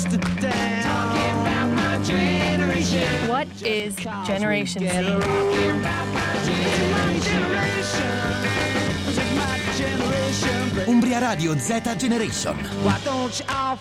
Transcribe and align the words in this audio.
yesterday. 0.00 0.82
Talking 0.82 1.40
about 1.40 1.68
my 1.74 1.98
generation. 2.02 3.28
What 3.28 3.48
is 3.62 3.94
Generation 4.24 4.82
Z? 4.82 4.90
Umbria 10.86 11.20
Radio 11.20 11.56
Z 11.56 11.96
Generation. 11.96 12.56
Why 12.82 12.98
don't 13.04 13.38
you 13.38 13.46
all 13.48 13.78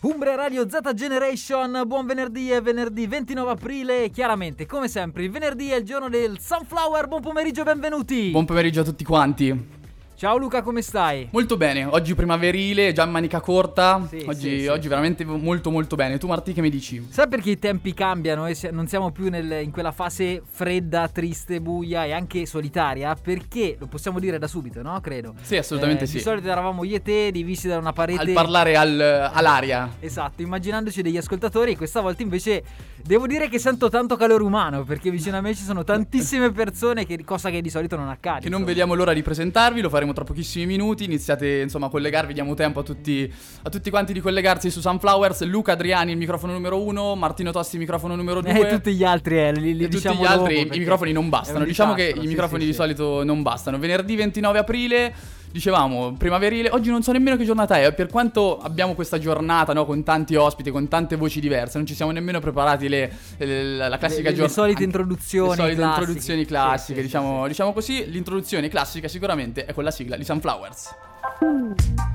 Umbria 0.00 0.36
Radio 0.36 0.68
Z 0.68 0.94
Generation, 0.94 1.82
buon 1.86 2.06
venerdì 2.06 2.50
è 2.50 2.60
venerdì 2.62 3.06
29 3.08 3.50
aprile 3.50 4.04
e 4.04 4.10
chiaramente 4.10 4.64
come 4.64 4.86
sempre 4.86 5.24
il 5.24 5.30
venerdì 5.30 5.70
è 5.70 5.76
il 5.76 5.84
giorno 5.84 6.08
del 6.08 6.38
Sunflower, 6.38 7.08
buon 7.08 7.22
pomeriggio 7.22 7.62
e 7.62 7.64
benvenuti! 7.64 8.30
Buon 8.30 8.44
pomeriggio 8.44 8.82
a 8.82 8.84
tutti 8.84 9.02
quanti. 9.02 9.75
Ciao 10.16 10.38
Luca 10.38 10.62
come 10.62 10.80
stai? 10.80 11.28
Molto 11.32 11.58
bene, 11.58 11.84
oggi 11.84 12.14
primaverile, 12.14 12.94
già 12.94 13.04
in 13.04 13.10
manica 13.10 13.40
corta. 13.40 14.02
Sì, 14.08 14.24
oggi, 14.26 14.40
sì, 14.48 14.60
sì. 14.60 14.66
oggi 14.66 14.88
veramente 14.88 15.26
molto 15.26 15.70
molto 15.70 15.94
bene. 15.94 16.16
Tu 16.16 16.26
Marti 16.26 16.54
che 16.54 16.62
mi 16.62 16.70
dici? 16.70 17.06
Sai 17.10 17.28
perché 17.28 17.50
i 17.50 17.58
tempi 17.58 17.92
cambiano 17.92 18.46
e 18.46 18.56
non 18.72 18.86
siamo 18.86 19.10
più 19.10 19.28
nel- 19.28 19.60
in 19.62 19.70
quella 19.70 19.92
fase 19.92 20.40
fredda, 20.42 21.08
triste, 21.08 21.60
buia 21.60 22.06
e 22.06 22.12
anche 22.12 22.46
solitaria? 22.46 23.14
Perché, 23.14 23.76
lo 23.78 23.88
possiamo 23.88 24.18
dire 24.18 24.38
da 24.38 24.46
subito, 24.46 24.80
no? 24.80 24.98
Credo. 25.02 25.34
Sì, 25.42 25.58
assolutamente 25.58 26.04
Eh, 26.04 26.06
sì. 26.06 26.14
Di 26.14 26.22
solito 26.22 26.48
eravamo 26.48 26.82
io 26.84 26.96
e 26.96 27.02
te 27.02 27.30
divisi 27.30 27.68
da 27.68 27.76
una 27.76 27.92
parete... 27.92 28.22
Al 28.22 28.32
parlare 28.32 28.74
al- 28.74 29.30
all'aria. 29.34 29.96
Esatto, 30.00 30.40
immaginandoci 30.40 31.02
degli 31.02 31.18
ascoltatori, 31.18 31.76
questa 31.76 32.00
volta 32.00 32.22
invece 32.22 32.64
devo 33.04 33.26
dire 33.26 33.50
che 33.50 33.58
sento 33.58 33.90
tanto 33.90 34.16
calore 34.16 34.42
umano 34.42 34.82
perché 34.82 35.10
vicino 35.10 35.36
a 35.36 35.42
me 35.42 35.54
ci 35.54 35.62
sono 35.62 35.84
tantissime 35.84 36.50
persone, 36.52 37.04
che, 37.04 37.22
cosa 37.22 37.50
che 37.50 37.60
di 37.60 37.68
solito 37.68 37.96
non 37.96 38.08
accade. 38.08 38.40
Che 38.40 38.48
non 38.48 38.60
insomma. 38.60 38.66
vediamo 38.68 38.94
l'ora 38.94 39.12
di 39.12 39.20
presentarvi, 39.20 39.82
lo 39.82 39.90
faremo 39.90 40.04
tra 40.12 40.24
pochissimi 40.24 40.66
minuti. 40.66 41.04
Iniziate 41.04 41.60
insomma 41.60 41.86
a 41.86 41.88
collegarvi, 41.88 42.32
diamo 42.32 42.54
tempo 42.54 42.80
a 42.80 42.82
tutti, 42.82 43.32
a 43.62 43.68
tutti 43.68 43.90
quanti 43.90 44.12
di 44.12 44.20
collegarsi 44.20 44.70
su 44.70 44.80
Sunflowers. 44.80 45.44
Luca 45.44 45.72
Adriani, 45.72 46.12
il 46.12 46.18
microfono 46.18 46.52
numero 46.52 46.82
uno, 46.82 47.14
Martino 47.14 47.50
Tosti, 47.50 47.76
il 47.76 47.80
microfono 47.80 48.14
numero 48.16 48.40
due. 48.40 48.68
E 48.68 48.72
tutti 48.72 48.94
gli 48.94 49.04
altri, 49.04 49.38
eh, 49.38 49.52
li, 49.52 49.76
li 49.76 49.84
E 49.84 49.88
tutti 49.88 49.96
diciamo 49.96 50.20
gli 50.20 50.24
altri, 50.24 50.62
dopo, 50.62 50.74
i 50.74 50.78
microfoni 50.78 51.12
non 51.12 51.28
bastano. 51.28 51.64
Diciamo 51.64 51.94
che 51.94 52.04
disastro, 52.04 52.22
i 52.22 52.26
sì, 52.26 52.32
microfoni 52.32 52.60
sì, 52.60 52.66
di 52.66 52.72
sì. 52.72 52.78
solito 52.78 53.24
non 53.24 53.42
bastano. 53.42 53.78
Venerdì 53.78 54.16
29 54.16 54.58
aprile, 54.58 55.14
dicevamo, 55.50 56.12
primaverile. 56.14 56.70
Oggi 56.70 56.90
non 56.90 57.02
so 57.02 57.12
nemmeno 57.12 57.36
che 57.36 57.44
giornata 57.44 57.78
è. 57.80 57.92
Per 57.94 58.08
quanto 58.08 58.58
abbiamo 58.58 58.94
questa 58.94 59.18
giornata, 59.18 59.72
no, 59.72 59.84
con 59.86 60.02
tanti 60.02 60.34
ospiti, 60.34 60.70
con 60.70 60.88
tante 60.88 61.16
voci 61.16 61.40
diverse, 61.40 61.78
non 61.78 61.86
ci 61.86 61.94
siamo 61.94 62.10
nemmeno 62.12 62.40
preparati 62.40 62.88
le, 62.88 63.10
le- 63.38 63.76
la 63.88 63.98
classica 63.98 64.22
Le- 64.22 64.30
le 64.30 64.34
giornata. 64.36 64.52
solite 64.60 64.82
introduzioni 64.84 65.48
Le 65.50 65.56
solite 65.56 65.74
classiche. 65.76 66.00
introduzioni 66.00 66.40
Sì, 66.40 66.46
classiche, 66.46 66.98
sì, 66.98 67.04
diciamo, 67.06 67.42
sì, 67.42 67.48
diciamo 67.48 67.72
così. 67.72 68.04
L'introduzione 68.10 68.68
classica 68.68 69.08
sicuramente 69.08 69.64
è 69.64 69.72
con 69.74 69.84
la 69.84 69.90
sigla 69.90 70.16
di 70.16 70.24
Sunflowers. 70.24 70.94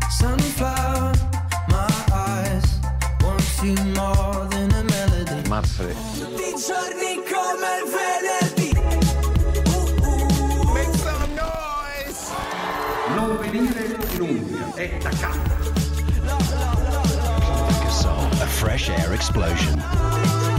Sunflower, 0.09 1.11
my 1.67 1.87
eyes 2.13 2.79
want 3.23 3.43
you 3.63 3.75
more 3.95 4.47
than 4.49 4.69
a 4.71 4.83
melody. 4.83 5.47
Marfre. 5.47 5.93
Tutti 6.19 6.41
i 6.41 6.53
giorni 6.55 7.20
Umbria, 14.81 14.97
è 14.97 14.97
da 14.97 15.09
casa. 15.09 15.59
A 18.41 18.47
fresh 18.47 18.89
air 18.89 19.13
explosion. 19.13 20.50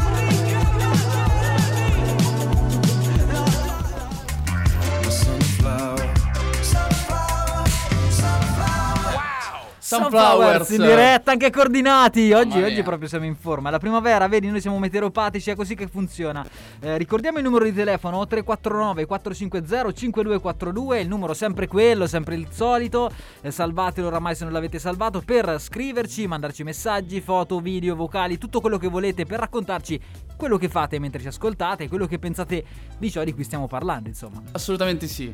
Sunflowers. 9.96 10.70
in 10.70 10.82
diretta, 10.82 11.32
anche 11.32 11.50
coordinati. 11.50 12.32
Oggi, 12.32 12.62
oggi 12.62 12.82
proprio 12.82 13.08
siamo 13.08 13.24
in 13.24 13.36
forma. 13.36 13.70
La 13.70 13.78
primavera, 13.78 14.26
vedi, 14.28 14.48
noi 14.48 14.60
siamo 14.60 14.78
meteoropatici, 14.78 15.50
è 15.50 15.54
così 15.54 15.74
che 15.74 15.86
funziona. 15.86 16.44
Eh, 16.80 16.96
ricordiamo 16.98 17.38
il 17.38 17.44
numero 17.44 17.64
di 17.64 17.72
telefono 17.72 18.26
349 18.26 19.06
450 19.06 19.92
5242, 19.92 21.00
il 21.00 21.08
numero 21.08 21.34
sempre 21.34 21.66
quello, 21.66 22.06
sempre 22.06 22.34
il 22.34 22.46
solito. 22.50 23.10
Eh, 23.40 23.50
salvatelo 23.50 24.06
oramai 24.06 24.34
se 24.34 24.44
non 24.44 24.52
l'avete 24.52 24.78
salvato 24.78 25.22
per 25.24 25.56
scriverci, 25.58 26.26
mandarci 26.26 26.62
messaggi, 26.62 27.20
foto, 27.20 27.60
video, 27.60 27.94
vocali, 27.94 28.38
tutto 28.38 28.60
quello 28.60 28.78
che 28.78 28.88
volete 28.88 29.26
per 29.26 29.40
raccontarci 29.40 30.00
quello 30.42 30.58
che 30.58 30.68
fate 30.68 30.98
mentre 30.98 31.20
ci 31.20 31.28
ascoltate, 31.28 31.86
quello 31.86 32.08
che 32.08 32.18
pensate 32.18 32.64
di 32.98 33.12
ciò 33.12 33.22
di 33.22 33.32
cui 33.32 33.44
stiamo 33.44 33.68
parlando, 33.68 34.08
insomma. 34.08 34.42
Assolutamente 34.50 35.06
sì. 35.06 35.32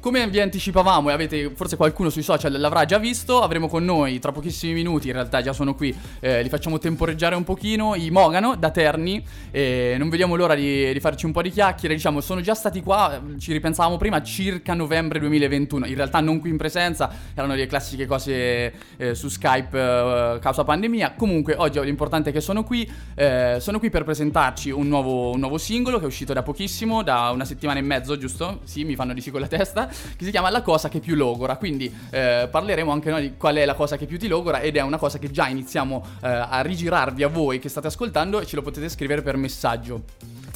Come 0.00 0.28
vi 0.28 0.40
anticipavamo 0.40 1.10
e 1.10 1.12
avete 1.12 1.52
forse 1.54 1.76
qualcuno 1.76 2.10
sui 2.10 2.22
social 2.22 2.52
l'avrà 2.58 2.84
già 2.84 2.98
visto, 2.98 3.40
avremo 3.40 3.68
con 3.68 3.84
noi 3.84 4.18
tra 4.18 4.32
pochissimi 4.32 4.72
minuti, 4.72 5.06
in 5.08 5.12
realtà 5.12 5.42
già 5.42 5.52
sono 5.52 5.76
qui, 5.76 5.96
eh, 6.18 6.42
li 6.42 6.48
facciamo 6.48 6.78
temporeggiare 6.78 7.36
un 7.36 7.44
pochino, 7.44 7.94
i 7.94 8.10
Mogano 8.10 8.56
da 8.56 8.70
Terni, 8.70 9.24
e 9.52 9.94
non 9.96 10.08
vediamo 10.08 10.34
l'ora 10.34 10.56
di, 10.56 10.92
di 10.92 10.98
farci 10.98 11.26
un 11.26 11.30
po' 11.30 11.42
di 11.42 11.50
chiacchiere, 11.50 11.94
diciamo 11.94 12.20
sono 12.20 12.40
già 12.40 12.54
stati 12.54 12.82
qua, 12.82 13.20
ci 13.38 13.52
ripensavamo 13.52 13.96
prima, 13.96 14.22
circa 14.22 14.74
novembre 14.74 15.20
2021, 15.20 15.86
in 15.86 15.94
realtà 15.94 16.18
non 16.18 16.40
qui 16.40 16.50
in 16.50 16.56
presenza, 16.56 17.12
erano 17.34 17.54
le 17.54 17.66
classiche 17.66 18.06
cose 18.06 18.72
eh, 18.96 19.14
su 19.14 19.28
Skype 19.28 19.78
eh, 19.78 20.38
causa 20.40 20.64
pandemia, 20.64 21.14
comunque 21.14 21.54
oggi 21.56 21.80
l'importante 21.80 22.30
è 22.30 22.32
che 22.32 22.40
sono 22.40 22.64
qui, 22.64 22.90
eh, 23.14 23.58
sono 23.60 23.78
qui 23.78 23.88
per 23.90 24.02
presentarci 24.48 24.70
un 24.70 24.88
nuovo, 24.88 25.32
un 25.32 25.40
nuovo 25.40 25.58
singolo 25.58 25.98
che 25.98 26.04
è 26.04 26.06
uscito 26.06 26.32
da 26.32 26.42
pochissimo, 26.42 27.02
da 27.02 27.30
una 27.30 27.44
settimana 27.44 27.78
e 27.78 27.82
mezzo, 27.82 28.16
giusto? 28.16 28.60
Sì, 28.64 28.84
mi 28.84 28.94
fanno 28.94 29.12
di 29.12 29.20
sì 29.20 29.30
con 29.30 29.40
la 29.40 29.46
testa, 29.46 29.86
che 29.86 30.24
si 30.24 30.30
chiama 30.30 30.50
La 30.50 30.62
cosa 30.62 30.88
che 30.88 31.00
più 31.00 31.14
logora. 31.14 31.56
Quindi 31.56 31.92
eh, 32.10 32.48
parleremo 32.50 32.90
anche 32.90 33.10
noi 33.10 33.22
di 33.22 33.36
qual 33.36 33.56
è 33.56 33.64
la 33.64 33.74
cosa 33.74 33.96
che 33.96 34.06
più 34.06 34.18
ti 34.18 34.28
logora 34.28 34.60
ed 34.60 34.76
è 34.76 34.80
una 34.80 34.98
cosa 34.98 35.18
che 35.18 35.30
già 35.30 35.48
iniziamo 35.48 36.04
eh, 36.22 36.28
a 36.28 36.60
rigirarvi 36.60 37.22
a 37.22 37.28
voi 37.28 37.58
che 37.58 37.68
state 37.68 37.88
ascoltando 37.88 38.40
e 38.40 38.46
ce 38.46 38.56
lo 38.56 38.62
potete 38.62 38.88
scrivere 38.88 39.22
per 39.22 39.36
messaggio. 39.36 40.02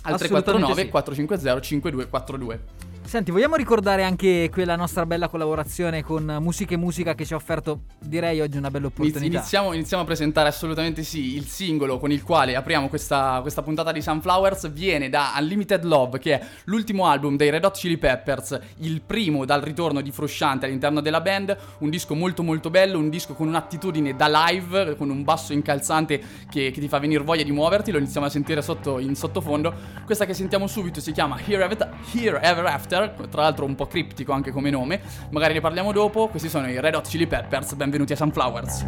Al 0.05 0.15
Assolutamente 0.15 0.51
349 0.51 0.83
sì. 0.83 0.89
450 0.89 1.61
5242. 1.61 2.92
Senti, 3.05 3.31
vogliamo 3.31 3.57
ricordare 3.57 4.05
anche 4.05 4.49
quella 4.51 4.75
nostra 4.75 5.05
bella 5.05 5.29
collaborazione 5.29 6.03
con 6.03 6.39
Musica 6.41 6.73
e 6.73 6.77
Musica 6.79 7.15
che 7.15 7.27
ci 7.27 7.35
ha 7.35 7.37
offerto, 7.37 7.83
direi, 7.99 8.41
oggi 8.41 8.57
una 8.57 8.71
bella 8.71 8.87
opportunità. 8.87 9.23
Iniziamo, 9.23 9.75
iniziamo 9.75 10.03
a 10.03 10.07
presentare 10.07 10.49
assolutamente 10.49 11.03
sì 11.03 11.37
il 11.37 11.45
singolo 11.45 11.99
con 11.99 12.11
il 12.11 12.23
quale 12.23 12.57
apriamo 12.57 12.89
questa, 12.89 13.41
questa 13.43 13.61
puntata 13.61 13.93
di 13.93 14.01
Sunflowers 14.01 14.73
viene 14.73 15.11
da 15.11 15.35
Unlimited 15.39 15.85
Love 15.85 16.19
che 16.21 16.41
è 16.41 16.47
l'ultimo 16.65 17.07
album 17.07 17.37
dei 17.37 17.51
Red 17.51 17.65
Hot 17.65 17.77
Chili 17.77 17.99
Peppers 17.99 18.59
il 18.79 19.03
primo 19.03 19.45
dal 19.45 19.61
ritorno 19.61 20.01
di 20.01 20.11
Frusciante 20.11 20.65
all'interno 20.65 21.03
della 21.03 21.21
band 21.21 21.57
un 21.81 21.91
disco 21.91 22.15
molto 22.15 22.43
molto 22.43 22.71
bello 22.71 22.99
un 22.99 23.11
disco 23.11 23.35
con 23.35 23.47
un'attitudine 23.49 24.17
da 24.17 24.47
live 24.49 24.97
con 24.97 25.11
un 25.11 25.23
basso 25.23 25.53
incalzante 25.53 26.21
che, 26.49 26.71
che 26.71 26.81
ti 26.81 26.89
fa 26.89 26.99
venire 26.99 27.23
voglia 27.23 27.43
di 27.43 27.53
muoverti 27.53 27.91
lo 27.91 27.99
iniziamo 27.99 28.27
a 28.27 28.31
sentire 28.31 28.63
sotto, 28.63 28.99
in 28.99 29.15
sottofondo 29.15 29.75
questa 30.07 30.25
che 30.25 30.33
sentiamo 30.33 30.67
subito 30.67 31.01
si 31.01 31.13
chiama 31.13 31.39
Here 31.45 31.65
Ever, 31.65 31.95
Here 32.15 32.41
Ever 32.41 32.67
After 32.67 33.02
tra 33.11 33.43
l'altro 33.43 33.65
un 33.65 33.75
po' 33.75 33.87
criptico 33.87 34.33
anche 34.33 34.51
come 34.51 34.71
nome 34.71 35.01
magari 35.31 35.55
ne 35.55 35.61
parliamo 35.61 35.93
dopo 35.93 36.29
questi 36.29 36.49
sono 36.49 36.69
i 36.69 36.81
Red 36.81 36.95
Hot 36.95 37.09
Chili 37.09 37.27
Peppers 37.27 37.75
benvenuti 37.75 38.13
a 38.13 38.17
Sunflowers. 38.17 38.87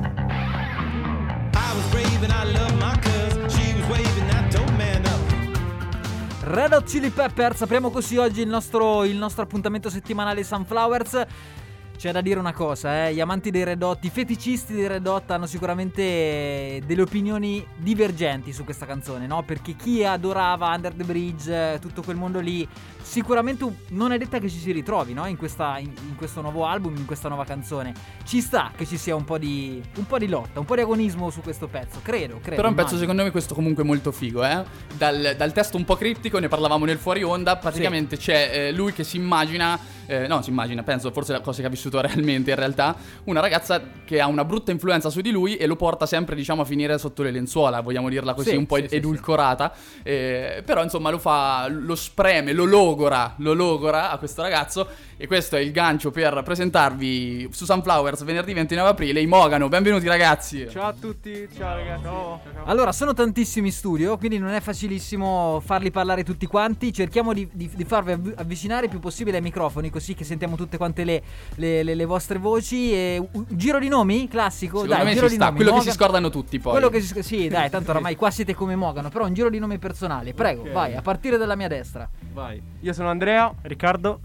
Red 6.46 6.72
Hot 6.72 6.84
Chili 6.84 7.10
Peppers, 7.10 7.62
apriamo 7.62 7.90
così 7.90 8.16
oggi 8.16 8.42
il 8.42 8.48
nostro, 8.48 9.04
il 9.04 9.16
nostro 9.16 9.42
appuntamento 9.42 9.88
settimanale 9.88 10.44
Sunflowers. 10.44 11.26
C'è 11.96 12.12
da 12.12 12.20
dire 12.20 12.38
una 12.38 12.52
cosa, 12.52 13.06
eh, 13.06 13.14
gli 13.14 13.20
amanti 13.20 13.50
dei 13.50 13.64
Red 13.64 13.82
Hot, 13.82 14.04
i 14.04 14.10
feticisti 14.10 14.74
dei 14.74 14.86
Red 14.86 15.06
Hot 15.06 15.30
hanno 15.30 15.46
sicuramente 15.46 16.82
delle 16.84 17.02
opinioni 17.02 17.66
divergenti 17.76 18.52
su 18.52 18.62
questa 18.62 18.84
canzone, 18.84 19.26
no? 19.26 19.42
Perché 19.42 19.74
chi 19.74 20.04
adorava 20.04 20.74
Under 20.74 20.92
the 20.92 21.04
Bridge, 21.04 21.74
eh, 21.74 21.78
tutto 21.78 22.02
quel 22.02 22.16
mondo 22.16 22.40
lì, 22.40 22.68
sicuramente 23.04 23.64
non 23.90 24.12
è 24.12 24.18
detta 24.18 24.38
che 24.38 24.48
ci 24.48 24.58
si 24.58 24.72
ritrovi, 24.72 25.12
no? 25.12 25.26
In, 25.26 25.36
questa- 25.36 25.76
in- 25.78 25.92
in 26.08 26.16
questo 26.16 26.40
nuovo 26.40 26.64
album, 26.64 26.96
in 26.96 27.04
questa 27.04 27.28
nuova 27.28 27.44
canzone. 27.44 27.92
Ci 28.24 28.40
sta 28.40 28.72
che 28.74 28.86
ci 28.86 28.96
sia 28.96 29.14
un 29.14 29.24
po' 29.24 29.36
di, 29.38 29.80
un 29.96 30.06
po' 30.06 30.18
di 30.18 30.26
lotta, 30.26 30.58
un 30.58 30.64
po' 30.64 30.74
di 30.74 30.80
agonismo 30.80 31.28
su 31.30 31.40
questo 31.42 31.66
pezzo, 31.68 32.00
credo, 32.02 32.38
credo. 32.40 32.56
Però 32.56 32.66
è 32.66 32.70
un 32.70 32.74
pezzo 32.74 32.96
secondo 32.96 33.22
me 33.22 33.30
questo 33.30 33.54
comunque 33.54 33.84
molto 33.84 34.10
figo, 34.10 34.44
eh. 34.44 34.64
Dal, 34.96 35.34
dal 35.36 35.52
testo 35.52 35.76
un 35.76 35.84
po' 35.84 35.96
criptico, 35.96 36.38
ne 36.38 36.48
parlavamo 36.48 36.84
nel 36.86 36.98
fuori 36.98 37.22
onda, 37.22 37.56
praticamente 37.56 38.16
c'è 38.16 38.50
eh, 38.68 38.72
lui 38.72 38.92
che 38.92 39.04
si 39.04 39.16
immagina, 39.18 39.78
eh, 40.06 40.26
no 40.26 40.40
si 40.42 40.50
immagina, 40.50 40.82
penso 40.82 41.10
forse 41.10 41.32
la 41.32 41.40
cosa 41.40 41.60
che 41.60 41.66
ha 41.66 41.70
vissuto 41.70 42.00
realmente 42.02 42.50
in 42.50 42.56
realtà, 42.56 42.96
una 43.24 43.40
ragazza 43.40 43.82
che 44.04 44.20
ha 44.20 44.26
una 44.26 44.44
brutta 44.44 44.70
influenza 44.72 45.10
su 45.10 45.20
di 45.20 45.30
lui 45.30 45.56
e 45.56 45.66
lo 45.66 45.76
porta 45.76 46.06
sempre 46.06 46.34
diciamo 46.34 46.62
a 46.62 46.64
finire 46.64 46.98
sotto 46.98 47.22
le 47.22 47.30
lenzuola, 47.30 47.80
vogliamo 47.80 48.08
dirla 48.08 48.32
così, 48.34 48.50
Sì, 48.50 48.56
un 48.56 48.66
po' 48.66 48.76
sì, 48.76 48.88
sì, 48.88 48.96
edulcorata, 48.96 49.72
Eh, 50.02 50.62
però 50.64 50.82
insomma 50.82 51.10
lo 51.10 51.18
fa, 51.18 51.66
lo 51.68 51.94
spreme, 51.94 52.52
lo 52.52 52.64
logora, 52.94 53.34
lo 53.38 53.54
logora 53.54 54.10
a 54.12 54.18
questo 54.18 54.40
ragazzo 54.42 54.86
e 55.16 55.26
questo 55.26 55.56
è 55.56 55.60
il 55.60 55.72
gancio 55.72 56.10
per 56.12 56.42
presentarvi 56.44 57.48
su 57.50 57.64
Sunflowers 57.64 58.22
venerdì 58.24 58.52
29 58.52 58.88
aprile, 58.88 59.20
i 59.20 59.26
Mogano, 59.26 59.68
benvenuti 59.68 60.06
ragazzi! 60.06 60.68
Ciao 60.70 60.86
a 60.88 60.94
tutti, 60.98 61.48
ciao 61.56 61.74
ragazzi. 61.76 62.02
Ciao. 62.04 62.40
Allora, 62.66 62.92
sono 62.92 63.12
tantissimi 63.12 63.68
in 63.68 63.72
studio, 63.72 64.16
quindi 64.16 64.38
non 64.38 64.50
è 64.50 64.60
facilissimo 64.60 65.60
farli 65.64 65.90
parlare 65.90 66.22
tutti 66.22 66.46
quanti. 66.46 66.92
Cerchiamo 66.92 67.32
di, 67.32 67.48
di- 67.52 67.70
di 67.74 67.84
farvi 67.84 68.12
avv- 68.12 68.34
avvicinare 68.36 68.84
il 68.84 68.90
più 68.90 69.00
possibile 69.00 69.38
ai 69.38 69.42
microfoni, 69.42 69.90
così 69.90 70.14
che 70.14 70.24
sentiamo 70.24 70.54
tutte 70.56 70.76
quante 70.76 71.02
le, 71.04 71.22
le- 71.56 71.82
le- 71.82 71.94
le 71.94 72.04
vostre 72.04 72.38
voci. 72.38 72.92
E, 72.92 73.28
un 73.32 73.44
giro 73.48 73.78
di 73.80 73.88
nomi 73.88 74.28
classico? 74.28 74.78
Secondo 74.82 74.94
dai, 74.94 75.02
me 75.04 75.08
un 75.10 75.14
giro 75.14 75.26
ci 75.26 75.32
di 75.32 75.36
sta, 75.40 75.46
nomi. 75.50 75.56
quello 75.62 75.74
che 75.78 75.80
si 75.82 75.90
scordano 75.90 76.30
tutti 76.30 76.58
poi. 76.60 76.72
Quello 76.72 76.88
che 76.88 77.00
si, 77.00 77.22
sì, 77.22 77.48
dai, 77.48 77.70
tanto 77.70 77.90
oramai 77.90 78.14
qua 78.16 78.30
siete 78.30 78.54
come 78.54 78.76
Mogano, 78.76 79.08
però 79.10 79.26
un 79.26 79.34
giro 79.34 79.50
di 79.50 79.58
nomi 79.58 79.78
personali. 79.78 80.32
Prego, 80.34 80.62
Ok. 80.62 80.70
vai, 80.72 80.94
a 80.94 81.02
partire 81.02 81.36
dalla 81.36 81.54
mia 81.56 81.68
destra. 81.68 82.08
Vai. 82.32 82.60
Io 82.84 82.92
sono 82.92 83.08
Andrea. 83.08 83.50
Riccardo. 83.62 84.20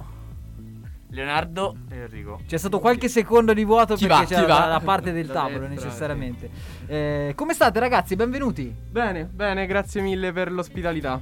Leonardo 1.11 1.77
e 1.89 1.95
Enrico. 1.95 2.41
C'è 2.45 2.57
stato 2.57 2.79
qualche 2.81 3.07
secondo 3.07 3.53
di 3.53 3.63
vuoto 3.63 3.95
Chi 3.95 4.05
perché 4.05 4.35
va, 4.35 4.41
c'era 4.41 4.53
va? 4.53 4.59
la, 4.59 4.65
la 4.73 4.79
parte 4.81 5.13
del 5.13 5.27
tavolo 5.27 5.65
destra, 5.65 5.85
necessariamente. 5.85 6.49
Eh, 6.85 7.31
come 7.35 7.53
state 7.53 7.79
ragazzi? 7.79 8.17
Benvenuti. 8.17 8.75
Bene, 8.91 9.23
bene, 9.23 9.65
grazie 9.65 10.01
mille 10.01 10.33
per 10.33 10.51
l'ospitalità. 10.51 11.21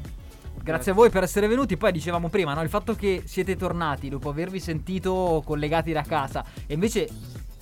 Grazie 0.64 0.92
a 0.92 0.96
voi 0.96 1.12
per 1.12 1.22
essere 1.22 1.48
venuti. 1.48 1.78
Poi 1.78 1.92
dicevamo 1.92 2.28
prima, 2.28 2.56
no? 2.56 2.64
il 2.64 2.70
fatto 2.70 2.96
che 2.96 3.22
siete 3.26 3.56
tornati 3.56 4.10
dopo 4.10 4.30
avervi 4.30 4.60
sentito 4.60 5.44
collegati 5.46 5.92
da 5.92 6.02
casa 6.02 6.44
e 6.66 6.74
invece 6.74 7.08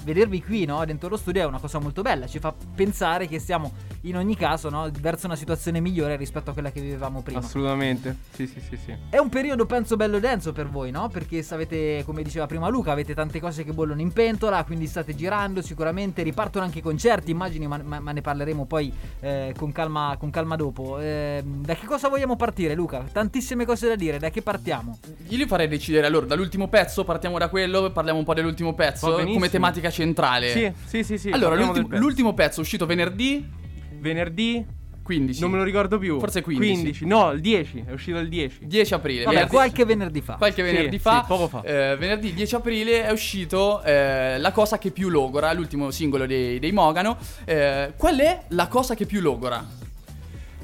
vedervi 0.06 0.42
qui, 0.42 0.66
no? 0.66 0.86
dentro 0.86 1.10
lo 1.10 1.18
studio 1.18 1.42
è 1.42 1.46
una 1.46 1.60
cosa 1.60 1.80
molto 1.80 2.02
bella. 2.02 2.28
Ci 2.28 2.40
fa 2.40 2.54
pensare 2.76 3.28
che 3.28 3.40
stiamo 3.40 3.74
in 4.02 4.16
ogni 4.16 4.36
caso 4.38 4.70
no? 4.70 4.90
verso 5.02 5.26
una 5.26 5.36
situazione 5.36 5.82
migliore 5.82 6.16
rispetto 6.16 6.52
a 6.52 6.54
quella 6.54 6.72
che 6.72 6.80
vivevamo 6.80 7.22
prima. 7.22 7.40
Assolutamente. 7.40 8.16
Sì, 8.32 8.48
sì, 8.48 8.62
sì, 8.62 8.78
sì. 8.78 8.96
È 9.10 9.18
un 9.18 9.30
periodo, 9.30 9.66
penso, 9.66 9.96
bello 9.96 10.20
denso 10.20 10.54
per 10.54 10.70
voi, 10.70 10.92
no? 10.92 11.10
Perché 11.10 11.44
avete, 11.50 12.04
come 12.06 12.22
diceva 12.22 12.46
prima 12.46 12.70
Luca, 12.70 12.92
avete 12.92 13.14
tante 13.14 13.40
cose 13.40 13.64
che 13.64 13.74
bollono 13.74 14.02
in 14.02 14.14
pentola, 14.14 14.64
quindi 14.64 14.86
state 14.86 15.16
girando 15.16 15.62
sicuramente, 15.62 16.22
ripartono 16.22 16.64
anche 16.64 16.80
i 16.80 16.82
concerti, 16.82 17.32
immagini, 17.32 17.68
ma, 17.68 17.80
ma- 17.84 18.00
ma 18.00 18.12
ne 18.12 18.22
parleremo 18.22 18.66
poi 18.66 18.94
eh, 19.20 19.54
con, 19.58 19.72
calma, 19.72 20.16
con 20.20 20.30
calma 20.30 20.56
dopo. 20.56 21.00
Eh, 21.00 21.42
da 21.44 21.74
che 21.74 21.88
cosa 21.88 22.08
vogliamo 22.08 22.36
partire, 22.36 22.76
Luca? 22.76 23.04
Tantissime 23.12 23.66
cose 23.66 23.88
da 23.88 23.96
dire, 23.96 24.20
da 24.20 24.30
che 24.30 24.44
partiamo? 24.44 25.00
Io 25.30 25.38
li 25.38 25.48
farei 25.48 25.68
decidere 25.68 26.06
allora 26.06 26.28
dall'ultimo 26.28 26.68
pezzo, 26.68 27.04
partiamo 27.04 27.40
da 27.40 27.50
quello, 27.50 27.92
parliamo 27.92 28.20
un 28.20 28.26
po' 28.26 28.36
dell'ultimo 28.36 28.74
pezzo 28.74 29.24
come 29.24 29.50
tematica 29.50 29.90
centrale. 29.96 30.50
Sì, 30.50 30.72
sì, 30.86 31.04
sì, 31.04 31.18
sì. 31.18 31.30
allora, 31.30 31.56
l'ultimo, 31.56 31.88
pezzo. 31.88 32.02
l'ultimo 32.02 32.34
pezzo 32.34 32.60
è 32.60 32.62
uscito 32.62 32.86
venerdì 32.86 33.64
Venerdì 34.00 34.64
15. 35.02 35.40
non 35.42 35.52
me 35.52 35.58
lo 35.58 35.64
ricordo 35.64 35.98
più. 36.00 36.20
Forse 36.20 36.42
15. 36.42 37.06
No, 37.06 37.32
il 37.32 37.40
10, 37.40 37.84
è 37.88 37.92
uscito 37.92 38.18
il 38.18 38.28
10. 38.28 38.60
10 38.66 38.94
aprile. 38.96 39.24
Vabbè, 39.24 39.34
venerdì- 39.34 39.56
qualche 39.56 39.86
venerdì 39.86 40.22
fa. 40.22 40.34
Qualche 40.34 40.66
Sì, 40.68 40.72
venerdì 40.74 40.96
sì, 40.98 41.02
fa, 41.02 41.24
poco 41.28 41.48
fa. 41.48 41.62
eh, 41.64 41.96
venerdì 41.98 42.34
10 42.34 42.56
aprile 42.56 43.06
è 43.06 43.12
uscito 43.12 43.84
eh, 43.84 44.38
La 44.40 44.52
cosa 44.52 44.78
che 44.80 44.90
più 44.92 45.10
logora, 45.10 45.54
l'ultimo 45.54 45.92
singolo 45.92 46.26
dei, 46.26 46.58
dei 46.60 46.72
Mogano. 46.72 47.18
Eh, 47.46 47.94
qual 47.98 48.18
è 48.18 48.42
la 48.50 48.68
cosa 48.68 48.96
che 48.96 49.06
più 49.06 49.22
logora? 49.22 49.64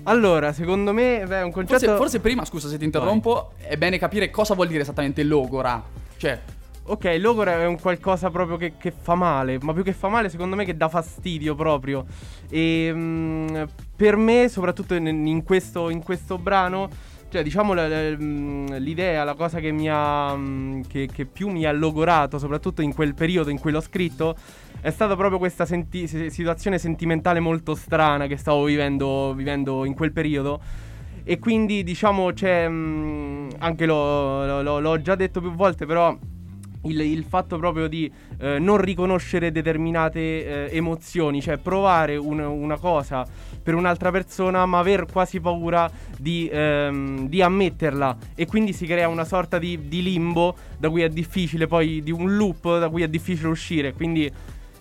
Allora, 0.03 0.51
secondo 0.53 0.91
me 0.91 1.23
beh, 1.27 1.39
è 1.39 1.43
un 1.43 1.51
concetto 1.51 1.79
Forse, 1.79 1.95
forse 1.97 2.19
prima, 2.19 2.43
scusa 2.43 2.67
se 2.67 2.79
ti 2.79 2.85
interrompo, 2.85 3.53
è 3.57 3.77
bene 3.77 3.99
capire 3.99 4.31
cosa 4.31 4.55
vuol 4.55 4.67
dire 4.67 4.81
esattamente 4.81 5.21
logora. 5.23 5.83
Cioè, 6.17 6.39
Ok, 6.83 7.15
logora 7.19 7.53
è 7.61 7.65
un 7.67 7.79
qualcosa 7.79 8.31
proprio 8.31 8.57
che, 8.57 8.73
che 8.77 8.91
fa 8.91 9.13
male, 9.15 9.59
ma 9.61 9.71
più 9.71 9.83
che 9.83 9.93
fa 9.93 10.09
male, 10.09 10.29
secondo 10.29 10.55
me 10.55 10.65
che 10.65 10.75
dà 10.75 10.89
fastidio 10.89 11.53
proprio. 11.55 12.05
E 12.49 12.91
mm, 12.91 13.63
per 13.95 14.15
me, 14.17 14.49
soprattutto 14.49 14.95
in, 14.95 15.05
in 15.07 15.43
questo, 15.43 15.89
in 15.89 16.01
questo 16.01 16.37
brano, 16.39 16.89
cioè 17.29 17.43
diciamo 17.43 17.73
mm, 17.75 18.73
l'idea, 18.77 19.23
la 19.23 19.35
cosa 19.35 19.59
che 19.59 19.71
mi 19.71 19.87
ha 19.89 20.35
mm, 20.35 20.81
che, 20.87 21.07
che 21.11 21.25
più 21.25 21.49
mi 21.49 21.65
ha 21.65 21.71
logorato, 21.71 22.39
soprattutto 22.39 22.81
in 22.81 22.93
quel 22.95 23.13
periodo 23.13 23.51
in 23.51 23.59
cui 23.59 23.71
l'ho 23.71 23.79
scritto, 23.81 24.35
è 24.81 24.89
stata 24.89 25.15
proprio 25.15 25.37
questa 25.37 25.65
senti- 25.65 26.07
si- 26.07 26.31
situazione 26.31 26.79
sentimentale 26.79 27.39
molto 27.39 27.75
strana 27.75 28.25
che 28.25 28.37
stavo 28.37 28.63
vivendo, 28.65 29.33
vivendo 29.35 29.85
in 29.85 29.93
quel 29.93 30.11
periodo. 30.11 30.59
E 31.23 31.37
quindi 31.37 31.83
diciamo 31.83 32.31
c'è 32.33 32.67
mm, 32.67 33.49
anche 33.59 33.85
l'ho- 33.85 34.61
l'ho- 34.63 34.79
l'ho 34.79 35.01
già 35.01 35.13
detto 35.15 35.39
più 35.39 35.51
volte, 35.53 35.85
però 35.85 36.17
il, 36.83 36.99
il 37.01 37.23
fatto 37.23 37.57
proprio 37.57 37.87
di 37.87 38.11
eh, 38.39 38.59
non 38.59 38.77
riconoscere 38.77 39.51
determinate 39.51 40.69
eh, 40.69 40.75
emozioni, 40.75 41.41
cioè 41.41 41.57
provare 41.57 42.15
un- 42.17 42.39
una 42.39 42.77
cosa 42.77 43.25
per 43.61 43.75
un'altra 43.75 44.11
persona, 44.11 44.65
ma 44.65 44.79
aver 44.79 45.05
quasi 45.11 45.39
paura 45.39 45.89
di, 46.17 46.49
ehm, 46.51 47.27
di 47.27 47.41
ammetterla. 47.41 48.17
E 48.35 48.45
quindi 48.45 48.73
si 48.73 48.85
crea 48.85 49.07
una 49.07 49.25
sorta 49.25 49.59
di, 49.59 49.87
di 49.87 50.01
limbo 50.01 50.55
da 50.77 50.89
cui 50.89 51.01
è 51.03 51.09
difficile, 51.09 51.67
poi 51.67 52.01
di 52.01 52.11
un 52.11 52.35
loop 52.35 52.79
da 52.79 52.89
cui 52.89 53.03
è 53.03 53.07
difficile 53.07 53.49
uscire. 53.49 53.93
Quindi 53.93 54.31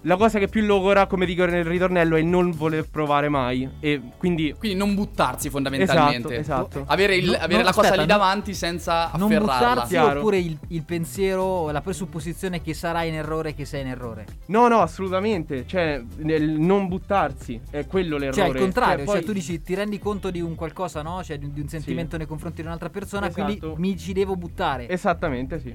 la 0.03 0.17
cosa 0.17 0.39
che 0.39 0.49
più 0.49 0.63
logora, 0.65 1.07
come 1.07 1.27
dico 1.27 1.45
nel 1.45 1.65
ritornello, 1.65 2.17
è 2.17 2.21
il 2.21 2.27
non 2.27 2.53
voler 2.53 2.89
provare 2.89 3.29
mai. 3.29 3.69
E 3.81 4.01
quindi. 4.17 4.55
quindi 4.59 4.77
non 4.79 4.95
buttarsi 4.95 5.51
fondamentalmente. 5.51 6.39
Esatto, 6.39 6.79
esatto. 6.79 6.85
Avere, 6.87 7.17
il- 7.17 7.31
No, 7.31 7.37
avere 7.37 7.59
no, 7.59 7.65
la 7.65 7.73
cosa 7.73 7.81
aspetta, 7.89 8.03
lì 8.03 8.09
no- 8.09 8.15
davanti 8.19 8.55
senza 8.55 9.11
Non 9.17 9.25
afferrarla. 9.33 9.53
buttarsi 9.71 9.93
Chiaro. 9.93 10.19
oppure 10.21 10.39
il, 10.39 10.59
il 10.69 10.83
pensiero, 10.85 11.71
la 11.71 11.81
presupposizione 11.81 12.63
che 12.63 12.73
sarai 12.75 13.09
in 13.09 13.15
errore, 13.15 13.55
che 13.55 13.65
sei 13.65 13.83
in 13.83 13.89
errore. 13.89 14.25
No, 14.47 14.69
no, 14.69 14.81
assolutamente. 14.81 15.67
Cioè, 15.67 16.03
nel 16.19 16.49
non 16.51 16.89
buttarsi 16.89 17.61
è 17.71 17.87
quello 17.87 18.17
l'errore. 18.17 18.41
Cioè, 18.41 18.49
al 18.51 18.57
contrario, 18.57 19.05
cioè, 19.05 19.15
poi- 19.17 19.25
tu 19.25 19.33
dici 19.33 19.61
ti 19.63 19.75
rendi 19.75 19.99
conto 19.99 20.31
di 20.31 20.41
un 20.41 20.55
qualcosa, 20.55 21.03
no? 21.03 21.23
Cioè, 21.23 21.39
di, 21.39 21.53
di 21.53 21.61
un 21.61 21.69
sentimento 21.69 22.17
nei 22.17 22.27
confronti 22.27 22.61
di 22.63 22.67
un'altra 22.67 22.89
persona, 22.91 23.31
quindi 23.31 23.53
Esatto. 23.57 23.75
mi 23.77 23.97
ci 23.99 24.13
devo 24.13 24.37
buttare. 24.37 24.89
Esattamente, 24.89 25.59
sì. 25.61 25.75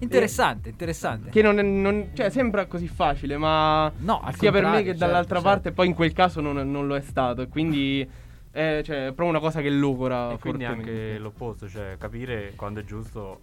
Interessante, 0.00 0.68
interessante. 0.70 1.30
Che 1.30 1.42
non, 1.42 1.58
è- 1.58 1.62
non- 1.62 2.08
cioè, 2.14 2.30
sembra 2.30 2.66
così 2.66 2.88
facile, 2.88 3.36
ma 3.36 3.90
No, 3.98 4.20
al 4.20 4.34
sia 4.34 4.50
per 4.50 4.62
me 4.62 4.68
contrario, 4.70 4.92
che 4.92 4.98
dall'altra 4.98 5.36
certo, 5.36 5.48
parte, 5.50 5.72
poi 5.72 5.86
in 5.86 5.94
quel 5.94 6.12
caso 6.12 6.40
non, 6.40 6.70
non 6.70 6.86
lo 6.86 6.96
è 6.96 7.00
stato. 7.00 7.42
E 7.42 7.48
quindi 7.48 8.00
è, 8.50 8.80
cioè, 8.84 8.96
è 9.06 9.12
proprio 9.12 9.28
una 9.28 9.40
cosa 9.40 9.60
che 9.60 9.70
logora 9.70 10.32
E 10.32 10.38
quindi 10.38 10.64
fortemente. 10.64 10.90
anche 10.90 11.18
l'opposto, 11.18 11.68
cioè 11.68 11.96
capire 11.98 12.52
quando 12.56 12.80
è 12.80 12.84
giusto, 12.84 13.40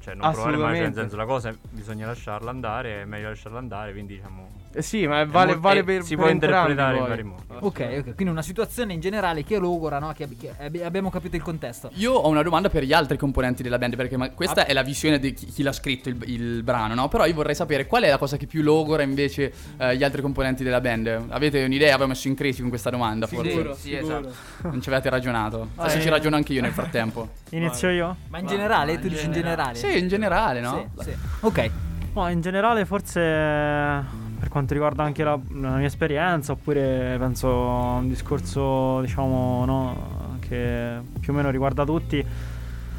cioè 0.00 0.14
non 0.14 0.30
provare 0.32 0.56
mai, 0.56 0.76
cioè, 0.76 0.88
nel 0.88 0.88
Assolutamente. 0.88 1.00
senso 1.00 1.16
la 1.16 1.26
cosa 1.26 1.54
bisogna 1.70 2.06
lasciarla 2.06 2.50
andare, 2.50 3.02
è 3.02 3.04
meglio 3.04 3.28
lasciarla 3.28 3.58
andare, 3.58 3.92
quindi 3.92 4.14
diciamo... 4.14 4.50
Eh 4.78 4.82
sì, 4.82 5.08
ma 5.08 5.24
vale, 5.24 5.56
vale 5.56 5.80
e 5.80 5.82
per 5.82 6.02
si 6.04 6.14
per 6.14 6.24
può 6.24 6.28
interpretare 6.32 6.70
in 6.94 6.98
poi. 7.00 7.08
vari 7.08 7.22
modi. 7.24 7.42
Ok, 7.60 7.80
ok, 7.98 8.02
quindi 8.14 8.26
una 8.28 8.42
situazione 8.42 8.92
in 8.92 9.00
generale 9.00 9.42
che 9.42 9.58
logora, 9.58 9.98
no? 9.98 10.12
Che, 10.12 10.28
che 10.38 10.52
abbi- 10.56 10.84
abbiamo 10.84 11.10
capito 11.10 11.34
il 11.34 11.42
contesto. 11.42 11.90
Io 11.94 12.12
ho 12.12 12.28
una 12.28 12.42
domanda 12.42 12.68
per 12.68 12.84
gli 12.84 12.92
altri 12.92 13.16
componenti 13.18 13.64
della 13.64 13.76
band, 13.78 13.96
perché 13.96 14.16
ma- 14.16 14.30
questa 14.30 14.60
Ah. 14.62 14.66
è 14.66 14.72
la 14.72 14.82
visione 14.82 15.18
di 15.18 15.32
chi, 15.34 15.46
chi 15.46 15.64
l'ha 15.64 15.72
scritto 15.72 16.10
il, 16.10 16.16
il 16.26 16.62
brano, 16.62 16.94
no? 16.94 17.08
Però 17.08 17.26
io 17.26 17.34
vorrei 17.34 17.56
sapere 17.56 17.88
qual 17.88 18.04
è 18.04 18.08
la 18.08 18.18
cosa 18.18 18.36
che 18.36 18.46
più 18.46 18.62
logora 18.62 19.02
invece 19.02 19.52
eh, 19.78 19.96
gli 19.96 20.04
altri 20.04 20.22
componenti 20.22 20.62
della 20.62 20.80
band. 20.80 21.24
Avete 21.30 21.64
un'idea? 21.64 21.94
Avevo 21.94 22.10
messo 22.10 22.28
in 22.28 22.36
crisi 22.36 22.60
con 22.60 22.68
questa 22.68 22.90
domanda, 22.90 23.26
forse. 23.26 23.50
Sicuro, 23.50 23.74
Sì, 23.74 23.94
esatto. 23.96 24.32
Non 24.62 24.80
ci 24.80 24.88
avete 24.90 25.10
ragionato. 25.10 25.70
Ah, 25.74 25.80
Adesso 25.82 25.96
sì. 25.96 26.02
ci 26.04 26.08
ragiono 26.08 26.36
anche 26.36 26.52
io 26.52 26.60
nel 26.60 26.70
frattempo. 26.72 27.30
Inizio 27.50 27.90
io? 27.90 28.16
Ma 28.28 28.38
in 28.38 28.44
Va, 28.44 28.50
generale, 28.52 28.92
ma 28.94 28.98
tu 29.00 29.06
in 29.06 29.12
dici 29.12 29.24
in 29.26 29.32
generale. 29.32 29.72
generale? 29.74 29.92
Sì, 29.94 29.98
in 29.98 30.06
generale, 30.08 30.60
no? 30.60 30.88
Sì, 30.98 31.10
sì. 31.10 31.16
Ok. 31.40 31.70
Ma 32.12 32.30
in 32.30 32.40
generale 32.40 32.84
forse 32.84 33.20
eh, 33.20 34.00
per 34.38 34.48
quanto 34.48 34.72
riguarda 34.72 35.02
anche 35.02 35.24
la, 35.24 35.38
la 35.60 35.76
mia 35.76 35.86
esperienza 35.86 36.52
oppure 36.52 37.16
penso 37.18 37.48
a 37.48 37.94
un 37.96 38.08
discorso 38.08 39.00
diciamo 39.00 39.64
no, 39.64 40.36
che 40.40 40.98
più 41.18 41.32
o 41.32 41.36
meno 41.36 41.50
riguarda 41.50 41.84
tutti 41.84 42.24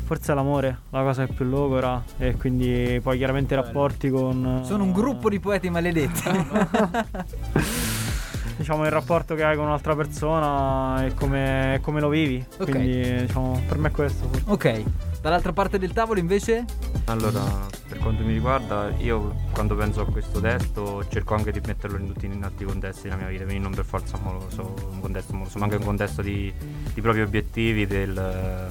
forse 0.03 0.31
è 0.31 0.35
l'amore 0.35 0.79
la 0.89 1.01
cosa 1.03 1.25
che 1.25 1.33
più 1.33 1.45
logora 1.45 2.01
e 2.17 2.35
quindi 2.35 2.99
poi 3.01 3.17
chiaramente 3.17 3.53
i 3.53 3.57
rapporti 3.57 4.09
con 4.09 4.61
Sono 4.63 4.83
un 4.83 4.91
gruppo 4.91 5.29
di 5.29 5.39
poeti 5.39 5.69
maledetti. 5.69 6.23
diciamo 8.57 8.83
il 8.83 8.91
rapporto 8.91 9.35
che 9.35 9.43
hai 9.45 9.55
con 9.55 9.65
un'altra 9.67 9.95
persona 9.95 11.05
e 11.05 11.13
come, 11.13 11.79
come 11.81 12.01
lo 12.01 12.09
vivi 12.09 12.43
Ok. 12.57 12.69
quindi 12.69 13.19
diciamo 13.21 13.61
per 13.67 13.77
me 13.77 13.87
è 13.87 13.91
questo 13.91 14.27
forse. 14.27 14.43
ok. 14.47 14.83
Dall'altra 15.21 15.51
parte 15.51 15.77
del 15.77 15.91
tavolo 15.91 16.19
invece? 16.19 16.65
Allora, 17.05 17.41
per 17.87 17.97
quanto 17.97 18.23
mi 18.23 18.31
riguarda, 18.33 18.89
io 18.99 19.35
quando 19.51 19.75
penso 19.75 20.01
a 20.01 20.05
questo 20.05 20.39
testo 20.39 21.05
cerco 21.09 21.33
anche 21.33 21.51
di 21.51 21.59
metterlo 21.65 21.97
in 21.97 22.07
tutti 22.07 22.25
in 22.25 22.41
altri 22.43 22.65
contesti 22.65 23.03
della 23.03 23.15
mia 23.17 23.27
vita, 23.27 23.43
quindi 23.43 23.61
non 23.61 23.73
per 23.73 23.83
forza 23.83 24.15
amoroso, 24.15 24.75
un 24.91 25.01
contesto 25.01 25.33
amoroso, 25.33 25.57
ma 25.57 25.65
anche 25.65 25.75
un 25.75 25.83
contesto 25.83 26.21
di, 26.21 26.53
di 26.93 27.01
propri 27.01 27.21
obiettivi, 27.21 27.85
del, 27.85 28.69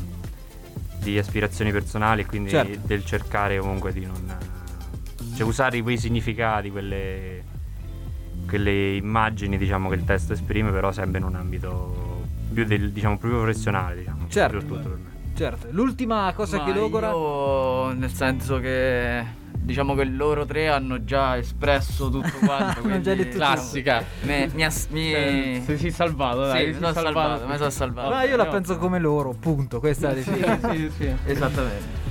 di 1.00 1.18
aspirazioni 1.18 1.70
personali, 1.70 2.24
quindi 2.24 2.50
Certo. 2.50 2.78
del 2.86 3.04
cercare 3.04 3.58
comunque 3.58 3.92
di 3.92 4.06
non... 4.06 4.36
cioè 5.34 5.46
usare 5.46 5.82
quei 5.82 5.98
significati, 5.98 6.70
quelle, 6.70 7.44
quelle 8.46 8.94
immagini 8.96 9.58
diciamo 9.58 9.90
che 9.90 9.96
il 9.96 10.04
testo 10.04 10.32
esprime, 10.32 10.70
però 10.70 10.92
sempre 10.92 11.18
in 11.18 11.24
un 11.24 11.34
ambito 11.34 12.24
più 12.54 12.64
del, 12.64 12.90
diciamo, 12.92 13.18
più 13.18 13.28
professionale, 13.28 13.96
diciamo, 13.98 14.26
Certo. 14.28 14.60
soprattutto 14.60 14.88
per 14.88 14.98
me. 14.98 15.16
Certo. 15.38 15.68
L'ultima 15.70 16.32
cosa 16.34 16.56
Ma 16.58 16.64
che 16.64 16.72
logora. 16.72 17.10
Io, 17.10 17.92
nel 17.92 18.12
senso 18.12 18.58
che 18.58 19.24
diciamo 19.52 19.94
che 19.94 20.02
loro 20.04 20.44
tre 20.46 20.68
hanno 20.68 21.04
già 21.04 21.36
espresso 21.36 22.10
tutto 22.10 22.38
quanto. 22.44 22.80
Hanno 22.80 23.00
già 23.00 23.12
quindi, 23.12 23.22
detto 23.22 23.36
Classica. 23.36 24.02
Me, 24.22 24.50
mi, 24.52 24.64
as- 24.64 24.88
mi... 24.88 25.12
Eh, 25.12 25.62
si, 25.64 25.78
si 25.78 25.90
salvato, 25.92 26.46
dai. 26.46 26.60
Sì, 26.60 26.66
mi 26.68 26.74
sono 26.74 26.92
salvato, 26.92 27.46
mi 27.46 27.56
sono 27.56 27.70
salvato. 27.70 28.10
Ma 28.10 28.24
io 28.24 28.36
la 28.36 28.46
penso 28.46 28.78
come 28.78 28.98
loro, 28.98 29.32
punto. 29.38 29.78
Questa 29.78 30.10
è 30.10 30.14
la 30.16 30.22
Sì, 30.22 30.30
definizione. 30.30 30.76
sì, 30.76 30.90
sì. 30.96 31.14
Esattamente. 31.26 32.06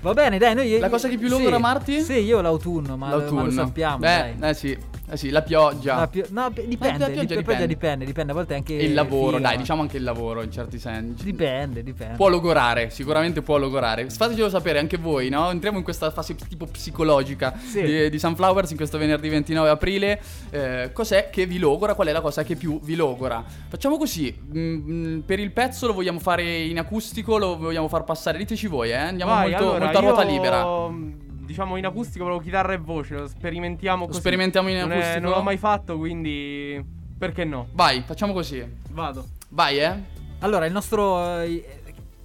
Va 0.00 0.12
bene, 0.12 0.38
dai, 0.38 0.54
noi 0.54 0.78
La 0.78 0.88
cosa 0.88 1.08
che 1.08 1.18
più 1.18 1.28
logora, 1.28 1.56
sì, 1.56 1.62
Marti? 1.62 2.00
Sì, 2.00 2.18
io 2.18 2.40
l'autunno, 2.40 2.96
ma, 2.96 3.08
ma 3.16 3.42
lo 3.42 3.50
sappiamo. 3.50 3.98
Beh, 3.98 4.34
dai. 4.38 4.50
eh 4.50 4.54
sì. 4.54 4.78
Eh 5.10 5.16
sì, 5.16 5.30
la 5.30 5.42
pioggia. 5.42 5.96
La 5.96 6.08
pio- 6.08 6.26
no, 6.30 6.48
dipende, 6.50 6.98
la 6.98 7.06
pioggia 7.06 7.34
dip- 7.34 7.38
dipende. 7.38 7.42
poi 7.42 7.66
dipende, 7.66 8.04
dipende, 8.04 8.32
a 8.32 8.34
volte 8.34 8.54
anche 8.54 8.72
il 8.74 8.94
lavoro, 8.94 9.36
figa. 9.36 9.48
dai, 9.48 9.56
diciamo 9.58 9.82
anche 9.82 9.96
il 9.96 10.04
lavoro 10.04 10.42
in 10.42 10.50
certi 10.50 10.78
sensi. 10.78 11.24
Dipende, 11.24 11.82
dipende. 11.82 12.16
Può 12.16 12.28
logorare, 12.28 12.88
sicuramente 12.90 13.42
può 13.42 13.58
logorare. 13.58 14.08
Fatecelo 14.08 14.48
sapere 14.48 14.78
anche 14.78 14.96
voi, 14.96 15.28
no? 15.28 15.50
Entriamo 15.50 15.76
in 15.78 15.84
questa 15.84 16.10
fase 16.10 16.34
tipo 16.34 16.66
psicologica 16.66 17.52
Sì. 17.62 17.82
di, 17.82 18.10
di 18.10 18.18
Sunflowers 18.18 18.70
in 18.70 18.76
questo 18.76 18.96
venerdì 18.96 19.28
29 19.28 19.68
aprile. 19.68 20.20
Eh, 20.50 20.90
cos'è 20.92 21.28
che 21.30 21.46
vi 21.46 21.58
logora? 21.58 21.94
Qual 21.94 22.06
è 22.06 22.12
la 22.12 22.20
cosa 22.20 22.42
che 22.44 22.54
più 22.56 22.80
vi 22.82 22.94
logora? 22.94 23.44
Facciamo 23.68 23.98
così, 23.98 24.34
mm, 24.56 25.18
per 25.20 25.40
il 25.40 25.50
pezzo 25.50 25.88
lo 25.88 25.92
vogliamo 25.94 26.20
fare 26.20 26.60
in 26.62 26.78
acustico, 26.78 27.36
lo 27.38 27.58
vogliamo 27.58 27.88
far 27.88 28.04
passare, 28.04 28.38
diteci 28.38 28.66
voi, 28.68 28.90
eh? 28.90 28.94
Andiamo 28.96 29.32
Vai, 29.32 29.50
molto, 29.50 29.64
allora, 29.70 29.84
molto 29.84 29.98
a 29.98 30.00
ruota 30.00 30.22
libera. 30.22 31.31
Diciamo 31.44 31.76
in 31.76 31.84
acustico, 31.86 32.24
proprio 32.24 32.44
chitarra 32.44 32.72
e 32.72 32.78
voce. 32.78 33.14
Lo 33.16 33.26
sperimentiamo 33.28 34.06
così. 34.06 34.20
sperimentiamo 34.20 34.68
in 34.68 34.78
Non 34.78 34.92
è- 34.92 34.96
acustico? 34.96 35.20
non 35.20 35.30
l'ho 35.30 35.42
mai 35.42 35.56
fatto, 35.56 35.98
quindi. 35.98 36.82
Perché 37.18 37.44
no? 37.44 37.68
Vai, 37.72 38.02
facciamo 38.06 38.32
così. 38.32 38.64
Vado. 38.90 39.26
Vai, 39.50 39.78
eh? 39.78 39.94
Allora, 40.40 40.66
il 40.66 40.72
nostro. 40.72 41.40
eh, 41.40 41.81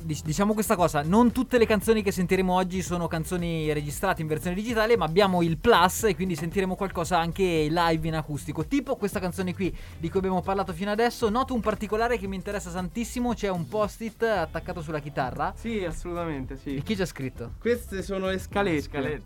Diciamo 0.07 0.53
questa 0.53 0.77
cosa, 0.77 1.01
non 1.01 1.33
tutte 1.33 1.57
le 1.57 1.65
canzoni 1.65 2.01
che 2.01 2.13
sentiremo 2.13 2.53
oggi 2.53 2.81
sono 2.81 3.07
canzoni 3.07 3.73
registrate 3.73 4.21
in 4.21 4.29
versione 4.29 4.55
digitale, 4.55 4.95
ma 4.95 5.03
abbiamo 5.03 5.41
il 5.41 5.57
plus 5.57 6.05
e 6.05 6.15
quindi 6.15 6.33
sentiremo 6.35 6.75
qualcosa 6.75 7.19
anche 7.19 7.67
live 7.69 8.07
in 8.07 8.15
acustico. 8.15 8.65
Tipo 8.65 8.95
questa 8.95 9.19
canzone 9.19 9.53
qui 9.53 9.75
di 9.97 10.09
cui 10.09 10.19
abbiamo 10.19 10.41
parlato 10.41 10.71
fino 10.71 10.91
adesso. 10.91 11.27
Noto 11.29 11.53
un 11.53 11.59
particolare 11.59 12.17
che 12.17 12.25
mi 12.25 12.37
interessa 12.37 12.69
tantissimo: 12.71 13.33
c'è 13.33 13.49
un 13.49 13.67
post-it 13.67 14.23
attaccato 14.23 14.81
sulla 14.81 14.99
chitarra. 14.99 15.53
Sì, 15.57 15.83
assolutamente, 15.83 16.53
E 16.53 16.57
sì. 16.57 16.81
chi 16.85 16.95
c'è 16.95 17.05
scritto? 17.05 17.55
Queste 17.59 18.01
sono 18.01 18.27
le 18.27 18.39
scalette. 18.39 19.23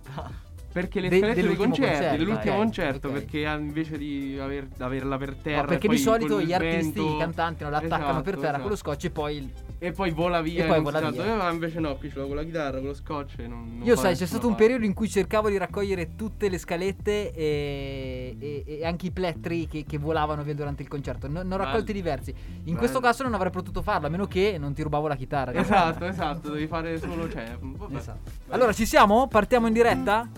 Perché 0.73 0.99
le 0.99 1.09
De- 1.09 1.19
scalette 1.19 1.41
dei 1.43 1.55
concerti, 1.55 1.91
concerto, 1.91 2.17
dell'ultimo 2.17 2.53
ok, 2.53 2.59
concerto, 2.59 3.07
ok. 3.09 3.13
perché 3.13 3.39
invece 3.39 3.97
di 3.99 4.37
aver- 4.39 4.81
averla 4.81 5.17
per 5.17 5.35
terra. 5.35 5.61
No, 5.61 5.67
perché 5.67 5.85
e 5.85 5.89
poi 5.89 5.95
di 5.97 6.01
solito 6.01 6.41
gli 6.41 6.53
artisti, 6.53 6.93
vento- 6.93 7.15
i 7.15 7.17
cantanti 7.19 7.61
non 7.63 7.71
la 7.71 7.77
attaccano 7.77 8.21
per 8.21 8.33
Esatto, 8.33 8.39
terra 8.41 8.57
con 8.59 8.67
lo 8.69 8.73
esatto. 8.73 8.89
scotch 8.89 9.03
e 9.05 9.09
poi. 9.11 9.53
E 9.83 9.91
poi 9.93 10.11
vola 10.11 10.41
via. 10.41 10.65
E 10.65 10.67
poi 10.67 10.79
vola 10.79 10.99
via. 10.99 11.09
dove 11.09 11.35
va, 11.37 11.49
invece 11.49 11.79
no, 11.79 11.95
qui 11.95 12.11
ce 12.11 12.19
l'ho 12.19 12.27
con 12.27 12.35
la 12.35 12.43
chitarra, 12.43 12.77
con 12.77 12.85
lo 12.85 12.93
scotch. 12.93 13.39
Non, 13.39 13.77
non 13.77 13.87
Io 13.87 13.95
sai, 13.95 14.15
c'è 14.15 14.27
stato 14.27 14.47
un 14.47 14.53
periodo 14.53 14.85
in 14.85 14.93
cui 14.93 15.09
cercavo 15.09 15.49
di 15.49 15.57
raccogliere 15.57 16.15
tutte 16.15 16.49
le 16.49 16.59
scalette 16.59 17.31
e, 17.33 18.35
e- 18.37 18.63
e 18.67 18.85
anche 18.85 19.07
i 19.07 19.11
plettri 19.11 19.65
che, 19.67 19.83
che 19.83 19.97
volavano 19.97 20.43
via 20.43 20.53
durante 20.53 20.83
il 20.83 20.87
concerto. 20.87 21.27
No- 21.27 21.41
ne 21.41 21.51
ho 21.51 21.57
raccolti 21.57 21.93
diversi. 21.93 22.29
In 22.29 22.63
Bello. 22.63 22.77
questo 22.77 22.99
caso 22.99 23.23
non 23.23 23.33
avrei 23.33 23.49
potuto 23.51 23.81
farlo, 23.81 24.05
a 24.05 24.09
meno 24.11 24.27
che 24.27 24.57
non 24.59 24.71
ti 24.75 24.83
rubavo 24.83 25.07
la 25.07 25.15
chitarra. 25.15 25.51
Esatto, 25.59 26.05
esatto, 26.05 26.51
devi 26.51 26.67
fare 26.67 26.99
solo. 26.99 27.27
Cioè, 27.27 27.57
vabbè. 27.59 27.97
Esatto. 27.97 28.31
Allora, 28.49 28.73
ci 28.73 28.85
siamo? 28.85 29.27
Partiamo 29.29 29.65
in 29.65 29.73
diretta? 29.73 30.29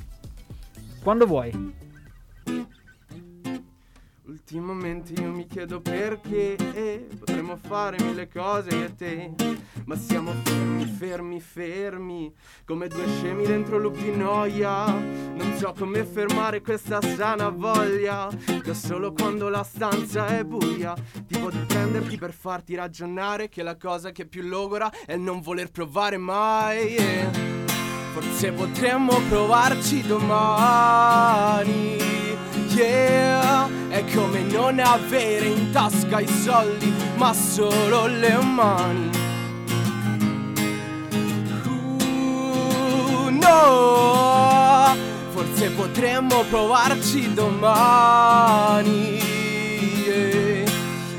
Quando 1.03 1.25
vuoi. 1.25 1.51
Ultimamente 4.33 5.13
io 5.21 5.31
mi 5.31 5.45
chiedo 5.45 5.79
perché 5.79 6.55
eh, 6.55 7.07
potremmo 7.19 7.55
fare 7.55 8.03
mille 8.03 8.27
cose 8.27 8.75
io 8.75 8.85
e 8.85 8.95
te, 8.95 9.31
ma 9.85 9.95
siamo 9.95 10.33
fermi, 10.43 10.85
fermi, 10.85 11.39
fermi, 11.39 12.33
come 12.65 12.87
due 12.87 13.05
scemi 13.19 13.45
dentro 13.45 13.77
loop 13.77 13.95
di 13.95 14.15
noia. 14.15 14.87
Non 14.87 15.53
so 15.57 15.75
come 15.77 16.03
fermare 16.03 16.61
questa 16.61 16.99
sana 16.99 17.49
voglia, 17.49 18.27
da 18.65 18.73
solo 18.73 19.13
quando 19.13 19.49
la 19.49 19.61
stanza 19.61 20.25
è 20.25 20.43
buia. 20.43 20.95
Tipo 21.27 21.51
di 21.51 21.59
prenderti 21.67 22.17
per 22.17 22.33
farti 22.33 22.73
ragionare 22.73 23.49
che 23.49 23.61
la 23.61 23.77
cosa 23.77 24.09
che 24.09 24.25
più 24.25 24.41
logora 24.41 24.89
è 25.05 25.15
non 25.15 25.41
voler 25.41 25.69
provare 25.69 26.17
mai. 26.17 26.95
eh. 26.95 27.29
Forse 28.13 28.51
potremmo 28.51 29.21
provarci 29.29 30.01
domani. 30.01 32.22
Yeah, 32.75 33.69
è 33.89 34.03
come 34.15 34.41
non 34.41 34.79
avere 34.79 35.45
in 35.45 35.71
tasca 35.71 36.19
i 36.19 36.27
soldi, 36.27 36.91
ma 37.17 37.31
solo 37.31 38.07
le 38.07 38.35
mani. 38.41 39.11
Uh, 41.65 43.29
no, 43.29 44.95
forse 45.33 45.69
potremmo 45.69 46.43
provarci 46.49 47.31
domani. 47.35 49.19
Yeah. 50.07 50.65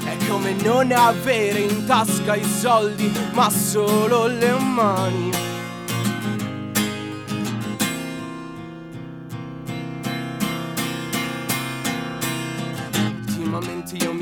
È 0.06 0.16
come 0.28 0.54
non 0.54 0.90
avere 0.90 1.60
in 1.60 1.86
tasca 1.86 2.34
i 2.34 2.42
soldi, 2.42 3.12
ma 3.32 3.48
solo 3.48 4.26
le 4.26 4.58
mani. 4.58 5.53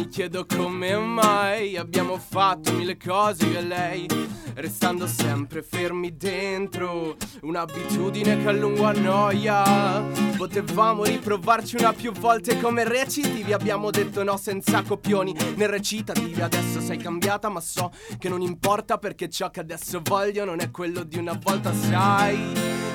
Mi 0.03 0.09
chiedo 0.09 0.45
come 0.45 0.97
mai 0.97 1.77
abbiamo 1.77 2.19
fatto 2.19 2.73
mille 2.73 2.97
cose 2.97 3.47
io 3.47 3.61
e 3.61 3.63
lei, 3.63 4.09
restando 4.55 5.07
sempre 5.07 5.63
fermi 5.63 6.17
dentro, 6.17 7.17
un'abitudine 7.43 8.43
che 8.43 8.49
a 8.49 8.53
lungo 8.53 8.83
annoia. 8.83 10.03
Potevamo 10.37 11.05
riprovarci 11.05 11.77
una 11.77 11.93
più 11.93 12.11
volte 12.11 12.59
come 12.59 12.83
recitivi, 12.83 13.53
abbiamo 13.53 13.93
detto 13.93 14.25
no 14.25 14.37
senza 14.37 14.83
copioni 14.83 15.37
né 15.55 15.69
recitativi. 15.69 16.41
Adesso 16.41 16.81
sei 16.81 16.97
cambiata, 16.97 17.49
ma 17.49 17.61
so 17.61 17.93
che 18.19 18.29
non 18.29 18.41
importa 18.41 18.99
perché 18.99 19.29
ciò 19.29 19.51
che 19.51 19.61
adesso 19.61 20.01
voglio 20.03 20.45
non 20.45 20.59
è 20.59 20.73
quello 20.73 21.05
di 21.05 21.17
una 21.19 21.39
volta, 21.41 21.73
sai. 21.73 22.55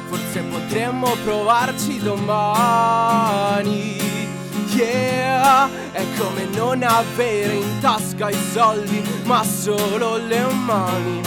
Forse 0.09 0.41
potremmo 0.41 1.15
provarci 1.23 1.99
domani. 1.99 3.45
Yeah, 4.69 5.69
è 5.91 6.03
come 6.17 6.45
non 6.53 6.83
avere 6.83 7.53
in 7.53 7.79
tasca 7.79 8.29
i 8.29 8.37
soldi, 8.51 9.01
ma 9.23 9.43
solo 9.43 10.17
le 10.17 10.45
mani. 10.65 11.21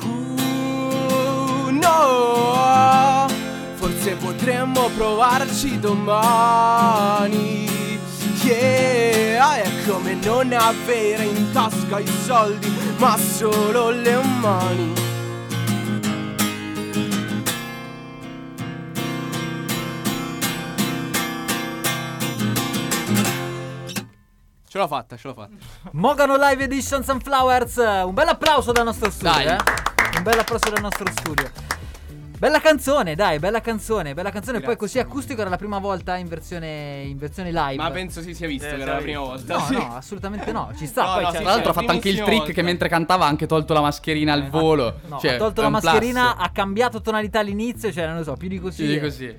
Uh, 0.00 1.70
no, 1.70 3.26
forse 3.74 4.14
potremmo 4.14 4.88
provarci 4.96 5.80
domani. 5.80 7.68
Yeah, 8.42 9.54
è 9.56 9.70
come 9.88 10.14
non 10.14 10.52
avere 10.52 11.24
in 11.24 11.50
tasca 11.52 11.98
i 11.98 12.10
soldi, 12.24 12.72
ma 12.98 13.16
solo 13.16 13.90
le 13.90 14.22
mani. 14.40 15.03
Ce 24.74 24.80
l'ho 24.80 24.88
fatta, 24.88 25.16
ce 25.16 25.28
l'ho 25.28 25.34
fatta. 25.34 25.54
Mogano 25.92 26.34
Live 26.36 26.64
Edition 26.64 27.04
Sunflowers. 27.04 27.76
Un 27.76 28.12
bel 28.12 28.26
applauso 28.26 28.72
dal 28.72 28.82
nostro 28.84 29.08
studio. 29.08 29.30
Dai. 29.32 29.46
eh. 29.46 29.56
Un 30.16 30.22
bel 30.24 30.36
applauso 30.36 30.68
dal 30.68 30.80
nostro 30.82 31.06
studio. 31.12 31.48
Bella 32.36 32.58
canzone, 32.58 33.14
dai, 33.14 33.38
bella 33.38 33.60
canzone, 33.60 34.14
bella 34.14 34.30
canzone. 34.32 34.58
Poi 34.58 34.74
Grazie. 34.74 34.80
così 34.80 34.98
acustico 34.98 35.42
era 35.42 35.48
la 35.50 35.58
prima 35.58 35.78
volta 35.78 36.16
in 36.16 36.26
versione, 36.26 37.02
in 37.04 37.16
versione 37.18 37.52
live. 37.52 37.76
Ma 37.80 37.92
penso 37.92 38.20
si 38.20 38.34
sia 38.34 38.48
visto 38.48 38.66
Eh, 38.66 38.74
che 38.74 38.82
era 38.82 38.94
la 38.94 38.98
prima 39.00 39.20
volta. 39.20 39.56
No, 39.58 39.64
Sì. 39.64 39.74
no, 39.74 39.94
assolutamente 39.94 40.50
no. 40.50 40.72
Ci 40.76 40.86
sta. 40.88 41.04
No, 41.04 41.12
poi 41.12 41.22
no, 41.22 41.28
c'è- 41.30 41.36
sì, 41.36 41.42
Tra 41.44 41.52
l'altro 41.52 41.70
ha 41.70 41.74
fatto 41.74 41.90
anche 41.92 42.08
il 42.08 42.16
trick 42.16 42.42
che 42.46 42.52
volta. 42.54 42.62
mentre 42.62 42.88
cantava 42.88 43.24
ha 43.26 43.28
anche 43.28 43.46
tolto 43.46 43.74
la 43.74 43.80
mascherina 43.80 44.32
al 44.32 44.48
volo. 44.50 44.98
No, 45.06 45.20
Cioè, 45.20 45.34
ha 45.34 45.36
tolto 45.36 45.60
la 45.60 45.68
un 45.68 45.72
plus. 45.74 45.84
mascherina, 45.84 46.36
ha 46.36 46.50
cambiato 46.50 47.00
tonalità 47.00 47.38
all'inizio, 47.38 47.92
cioè 47.92 48.06
non 48.08 48.16
lo 48.16 48.24
so, 48.24 48.32
più 48.34 48.48
di 48.48 48.58
così. 48.58 48.84
Sì, 48.84 48.92
di 48.94 48.98
così. 49.00 49.36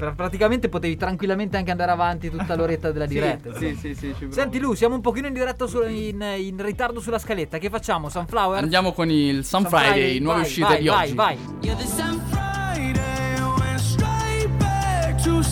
Pra- 0.00 0.12
praticamente 0.12 0.68
potevi 0.70 0.96
tranquillamente 0.96 1.58
anche 1.58 1.70
andare 1.70 1.90
avanti 1.92 2.30
tutta 2.30 2.56
l'oretta 2.56 2.90
della 2.90 3.04
diretta. 3.04 3.54
Sì, 3.54 3.66
insomma. 3.66 3.80
sì, 3.80 3.94
sì, 3.94 4.06
ci 4.08 4.14
provo. 4.18 4.32
Senti 4.32 4.58
Lu, 4.58 4.72
siamo 4.72 4.94
un 4.94 5.02
pochino 5.02 5.26
in 5.26 5.34
diretta 5.34 5.66
su- 5.66 5.82
in, 5.86 6.22
in 6.38 6.56
ritardo 6.64 7.00
sulla 7.00 7.18
scaletta. 7.18 7.58
Che 7.58 7.68
facciamo? 7.68 8.08
Sunflower? 8.08 8.62
Andiamo 8.62 8.92
con 8.92 9.10
il 9.10 9.44
Sun, 9.44 9.60
Sun 9.60 9.68
Friday, 9.78 10.18
nuove 10.20 10.38
vai, 10.40 10.46
uscite 10.48 10.66
vai, 10.66 10.78
di 10.80 10.88
vai, 10.88 11.04
oggi. 11.04 11.14
Vai, 11.14 11.38
Yeah, 11.60 11.76
the 11.76 11.84
Sun 11.86 12.20
Friday 12.30 13.40
went 13.58 13.78
straight 13.78 14.48
back 14.58 15.22
to. 15.22 15.42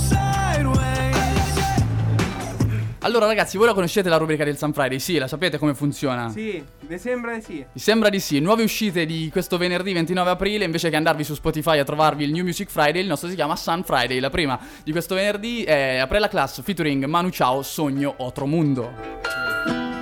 Allora 3.01 3.27
ragazzi, 3.27 3.57
voi 3.57 3.69
la 3.69 3.75
conoscete 3.75 4.09
la 4.09 4.17
rubrica 4.17 4.43
del 4.43 4.59
Sun 4.59 4.73
Friday? 4.73 4.99
Sì, 4.99 5.19
la 5.19 5.29
sapete 5.29 5.57
come 5.57 5.73
funziona? 5.73 6.31
Sì, 6.31 6.63
mi 6.89 6.99
sembra 6.99 7.35
di 7.37 7.43
sì. 7.43 7.65
Mi 7.73 7.81
sembra 7.81 8.09
di 8.09 8.19
sì. 8.19 8.41
Nuove 8.41 8.65
uscite 8.65 9.07
di 9.07 9.29
questo 9.31 9.57
venerdì 9.57 9.93
29 9.93 10.31
aprile. 10.31 10.65
Invece 10.65 10.91
che 10.91 10.97
andarvi 10.97 11.23
su 11.23 11.35
Spotify 11.35 11.79
a 11.79 11.85
trovarvi 11.85 12.25
il 12.25 12.33
New 12.33 12.43
Music 12.43 12.69
Friday, 12.69 13.01
il 13.01 13.07
nostro 13.07 13.29
si 13.29 13.37
chiama 13.37 13.55
Sun 13.55 13.85
Friday. 13.85 14.19
La 14.19 14.31
prima 14.31 14.59
di 14.83 14.91
questo 14.91 15.15
venerdì 15.15 15.63
è 15.63 15.99
Apre 15.99 16.19
la 16.19 16.29
Class 16.29 16.61
featuring 16.63 17.05
Manu 17.05 17.31
Ciao, 17.31 17.63
Sogno 17.63 18.15
Otro 18.19 18.47
Mundo. 18.47 18.93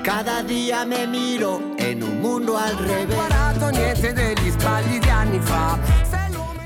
Cada 0.03 0.43
día 0.43 0.85
me 0.87 1.07
miro 1.07 1.75
en 1.76 2.03
un 2.03 2.21
mundo 2.21 2.57
al 2.57 2.76
revés. 2.76 3.15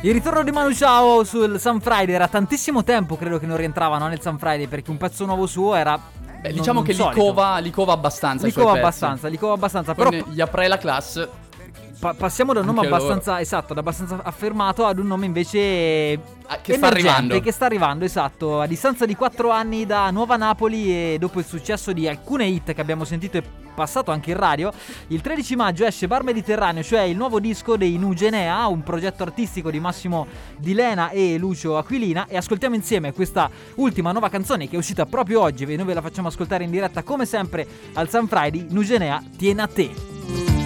Il 0.03 0.15
ritorno 0.15 0.43
di 0.43 0.51
Manu 0.51 0.73
Chao 0.73 1.25
sul 1.25 1.61
Sun 1.61 1.79
Friday 1.79 2.15
era 2.15 2.27
tantissimo 2.27 2.83
tempo, 2.83 3.19
credo 3.19 3.39
che 3.39 3.45
non 3.45 3.59
rientrava 3.59 3.99
no, 3.99 4.09
nel 4.09 4.23
Sun 4.23 4.39
Friday 4.39 4.67
perché 4.67 4.91
un 4.91 4.97
pezzo 4.97 5.27
nuovo 5.27 5.47
suo 5.47 5.75
era. 5.75 6.01
Beh, 6.41 6.55
diciamo 6.55 6.79
non 6.79 6.85
che 6.85 6.95
li 6.95 7.11
cova, 7.13 7.59
li 7.59 7.71
cova 7.71 7.93
abbastanza. 7.93 8.47
Li 8.47 8.53
cova 8.53 8.73
abbastanza, 8.73 9.29
li 9.29 9.37
cova 9.37 9.53
abbastanza. 9.53 9.95
Però 9.95 10.09
gli 10.11 10.41
Apre 10.41 10.69
la 10.69 10.79
Class 10.79 11.29
pa- 12.01 12.15
passiamo 12.15 12.53
da 12.53 12.61
un 12.61 12.67
nome 12.67 12.79
Anche 12.81 12.91
loro. 12.91 13.03
abbastanza 13.05 13.41
esatto, 13.41 13.75
da 13.75 13.81
abbastanza 13.81 14.21
affermato 14.23 14.87
ad 14.87 14.99
un 14.99 15.07
nome 15.07 15.27
invece 15.27 16.39
Ah, 16.53 16.59
che 16.61 16.75
sta 16.75 16.89
arrivando. 16.89 17.39
che 17.41 17.53
sta 17.53 17.67
arrivando, 17.67 18.05
esatto, 18.05 18.61
a 18.61 18.67
distanza 18.67 19.07
di 19.07 19.15
4 19.15 19.51
anni 19.51 19.87
da 19.87 20.11
Nuova 20.11 20.35
Napoli 20.37 20.91
e 20.91 21.17
dopo 21.21 21.39
il 21.39 21.45
successo 21.45 21.93
di 21.93 22.09
alcune 22.09 22.47
hit 22.47 22.73
che 22.75 22.81
abbiamo 22.81 23.05
sentito 23.05 23.37
e 23.37 23.43
passato 23.73 24.11
anche 24.11 24.33
in 24.33 24.37
radio, 24.37 24.73
il 25.09 25.21
13 25.21 25.55
maggio 25.55 25.85
esce 25.87 26.09
Bar 26.09 26.25
Mediterraneo, 26.25 26.83
cioè 26.83 27.03
il 27.03 27.17
nuovo 27.17 27.39
disco 27.39 27.77
dei 27.77 27.97
Nugenea, 27.99 28.67
un 28.67 28.83
progetto 28.83 29.23
artistico 29.23 29.71
di 29.71 29.79
Massimo 29.79 30.27
Di 30.59 30.75
Lena 30.75 31.11
e 31.11 31.39
Lucio 31.39 31.79
Aquilina 31.79 32.27
e 32.27 32.37
ascoltiamo 32.37 32.75
insieme 32.75 33.13
questa 33.13 33.49
ultima 33.77 34.11
nuova 34.11 34.29
canzone 34.29 34.69
che 34.69 34.75
è 34.75 34.79
uscita 34.79 35.07
proprio 35.07 35.41
oggi 35.41 35.63
e 35.65 35.77
noi 35.77 35.87
ve 35.87 35.95
la 35.95 36.03
facciamo 36.03 36.27
ascoltare 36.29 36.65
in 36.65 36.71
diretta 36.73 37.05
come 37.05 37.27
sempre 37.27 37.65
al 37.95 38.09
San 38.09 38.27
Friday, 38.27 38.67
Nugenea 38.71 39.23
Tiene 39.37 39.63
a 39.63 39.67
te. 39.69 40.60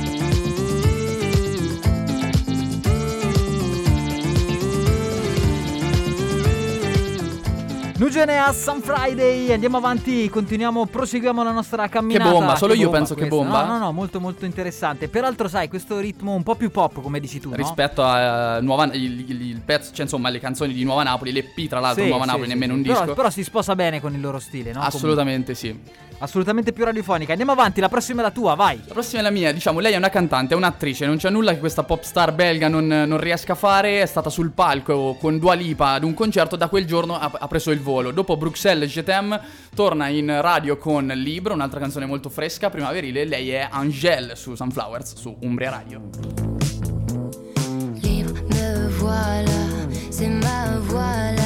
Nugenea 7.96 8.52
Sun 8.52 8.80
Friday, 8.82 9.52
andiamo 9.52 9.76
avanti, 9.76 10.28
continuiamo, 10.28 10.86
proseguiamo 10.86 11.44
la 11.44 11.52
nostra 11.52 11.88
camminata. 11.88 12.28
bomba, 12.28 12.56
solo 12.56 12.74
io 12.74 12.90
penso 12.90 13.14
che 13.14 13.28
questa. 13.28 13.36
bomba. 13.36 13.64
No, 13.66 13.74
no, 13.74 13.78
no, 13.78 13.92
molto 13.92 14.18
molto 14.18 14.44
interessante. 14.44 15.08
Peraltro 15.08 15.46
sai, 15.46 15.68
questo 15.68 16.00
ritmo 16.00 16.32
un 16.34 16.42
po' 16.42 16.56
più 16.56 16.72
pop, 16.72 17.00
come 17.00 17.20
dici 17.20 17.38
tu, 17.38 17.50
no? 17.50 17.54
Rispetto 17.56 18.02
a 18.02 18.56
eh, 18.56 18.60
Nuova, 18.62 18.86
il, 18.94 19.30
il- 19.30 19.42
il 19.50 19.60
pezzo, 19.60 19.92
cioè 19.92 20.02
insomma 20.02 20.28
le 20.28 20.40
canzoni 20.40 20.72
di 20.72 20.82
Nuova 20.82 21.04
Napoli, 21.04 21.30
l'EP 21.30 21.68
tra 21.68 21.78
l'altro 21.78 22.02
Sì, 22.02 22.08
Nuova 22.08 22.24
sì, 22.24 22.30
Napoli, 22.30 22.48
sì, 22.48 22.52
nemmeno 22.54 22.72
sì. 22.72 22.78
un 22.80 22.84
Però- 22.84 23.00
disco. 23.00 23.14
Però, 23.14 23.30
si 23.30 23.44
sposa 23.44 23.76
bene 23.76 24.00
con 24.00 24.12
il 24.12 24.20
loro 24.20 24.40
stile, 24.40 24.72
no? 24.72 24.80
Assolutamente 24.80 25.54
sì. 25.54 25.68
Comunque, 25.68 26.02
assolutamente 26.18 26.72
più 26.72 26.84
radiofonica. 26.84 27.30
Andiamo 27.30 27.52
avanti, 27.52 27.80
la 27.80 27.88
prossima 27.88 28.20
è 28.22 28.24
la 28.24 28.30
tua, 28.32 28.54
vai. 28.54 28.80
La 28.86 28.92
prossima 28.92 29.20
è 29.20 29.22
la 29.22 29.30
mia, 29.30 29.52
diciamo, 29.52 29.78
lei 29.78 29.92
è 29.92 29.96
una 29.96 30.08
cantante, 30.08 30.54
è 30.54 30.56
un'attrice, 30.56 31.06
non 31.06 31.16
c'è 31.18 31.30
nulla 31.30 31.52
che 31.52 31.58
questa 31.60 31.84
pop 31.84 32.02
star 32.02 32.32
belga 32.32 32.66
non, 32.66 32.86
non 32.86 33.18
riesca 33.18 33.52
a 33.52 33.56
fare, 33.56 34.02
è 34.02 34.06
stata 34.06 34.30
sul 34.30 34.50
palco 34.50 35.16
con 35.20 35.38
Dua 35.38 35.54
Lipa 35.54 35.90
ad 35.90 36.02
un 36.02 36.12
concerto, 36.14 36.56
da 36.56 36.66
quel 36.68 36.86
giorno 36.86 37.16
ha, 37.18 37.30
ha 37.38 37.46
preso 37.46 37.70
il 37.70 37.82
volo. 37.84 38.10
Dopo 38.10 38.36
Bruxelles 38.36 38.92
t'aime, 39.04 39.40
torna 39.76 40.08
in 40.08 40.40
radio 40.40 40.76
con 40.76 41.06
Libro, 41.06 41.54
un'altra 41.54 41.78
canzone 41.78 42.06
molto 42.06 42.28
fresca, 42.28 42.70
primaverile, 42.70 43.24
lei 43.24 43.50
è 43.50 43.68
Angèle 43.70 44.34
su 44.34 44.56
Sunflowers, 44.56 45.14
su 45.14 45.36
Umbria 45.42 45.70
Radio. 45.70 46.00
Me 48.48 48.88
voilà, 48.98 49.50
c'est 50.10 50.28
ma 50.28 50.78
voilà 50.88 51.43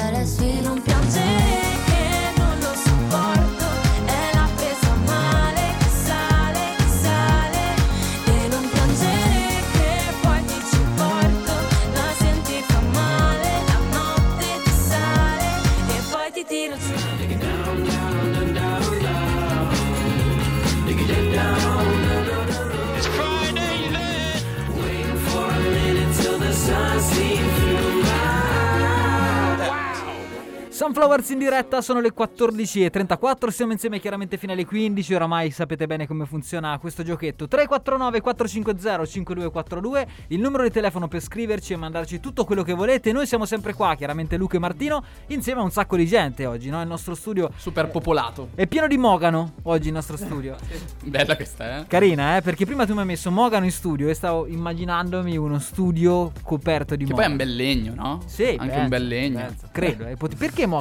Sunflowers 30.92 31.28
in 31.28 31.38
diretta, 31.38 31.82
sono 31.82 32.00
le 32.00 32.14
14.34, 32.14 33.48
siamo 33.48 33.72
insieme 33.72 34.00
chiaramente 34.00 34.38
fino 34.38 34.52
alle 34.54 34.64
15, 34.64 35.12
oramai 35.12 35.50
sapete 35.50 35.86
bene 35.86 36.06
come 36.06 36.24
funziona 36.24 36.78
questo 36.78 37.02
giochetto. 37.02 37.46
349 37.46 38.20
450 38.22 39.04
5242, 39.04 40.06
il 40.28 40.40
numero 40.40 40.62
di 40.62 40.70
telefono 40.70 41.06
per 41.06 41.20
scriverci 41.20 41.74
e 41.74 41.76
mandarci 41.76 42.20
tutto 42.20 42.46
quello 42.46 42.62
che 42.62 42.72
volete. 42.72 43.12
Noi 43.12 43.26
siamo 43.26 43.44
sempre 43.44 43.74
qua, 43.74 43.96
chiaramente 43.96 44.38
Luca 44.38 44.56
e 44.56 44.60
Martino, 44.60 45.04
insieme 45.26 45.60
a 45.60 45.64
un 45.64 45.70
sacco 45.70 45.94
di 45.94 46.06
gente 46.06 46.46
oggi, 46.46 46.70
no? 46.70 46.80
Il 46.80 46.88
nostro 46.88 47.14
studio 47.14 47.50
Super 47.56 47.88
popolato. 47.90 48.48
è 48.54 48.66
pieno 48.66 48.86
di 48.86 48.96
Mogano 48.96 49.56
oggi 49.64 49.88
il 49.88 49.92
nostro 49.94 50.16
studio. 50.16 50.56
Bella 51.04 51.36
questa, 51.36 51.80
eh? 51.80 51.86
Carina, 51.86 52.38
eh? 52.38 52.40
Perché 52.40 52.64
prima 52.64 52.86
tu 52.86 52.94
mi 52.94 53.00
hai 53.00 53.04
messo 53.06 53.30
Mogano 53.30 53.66
in 53.66 53.72
studio 53.72 54.08
e 54.08 54.14
stavo 54.14 54.46
immaginandomi 54.46 55.36
uno 55.36 55.58
studio 55.58 56.32
coperto 56.42 56.96
di 56.96 57.04
Che 57.04 57.10
Mogano. 57.12 57.16
poi 57.16 57.24
è 57.26 57.30
un 57.30 57.36
bel 57.36 57.54
legno, 57.56 57.92
no? 57.94 58.22
Sì, 58.24 58.44
Anche 58.44 58.56
penso, 58.64 58.78
un 58.80 58.88
bel 58.88 59.06
legno. 59.06 59.38
penso, 59.38 59.68
credo. 59.70 60.06
eh. 60.06 60.16
Perché 60.16 60.62
Mogano? 60.62 60.76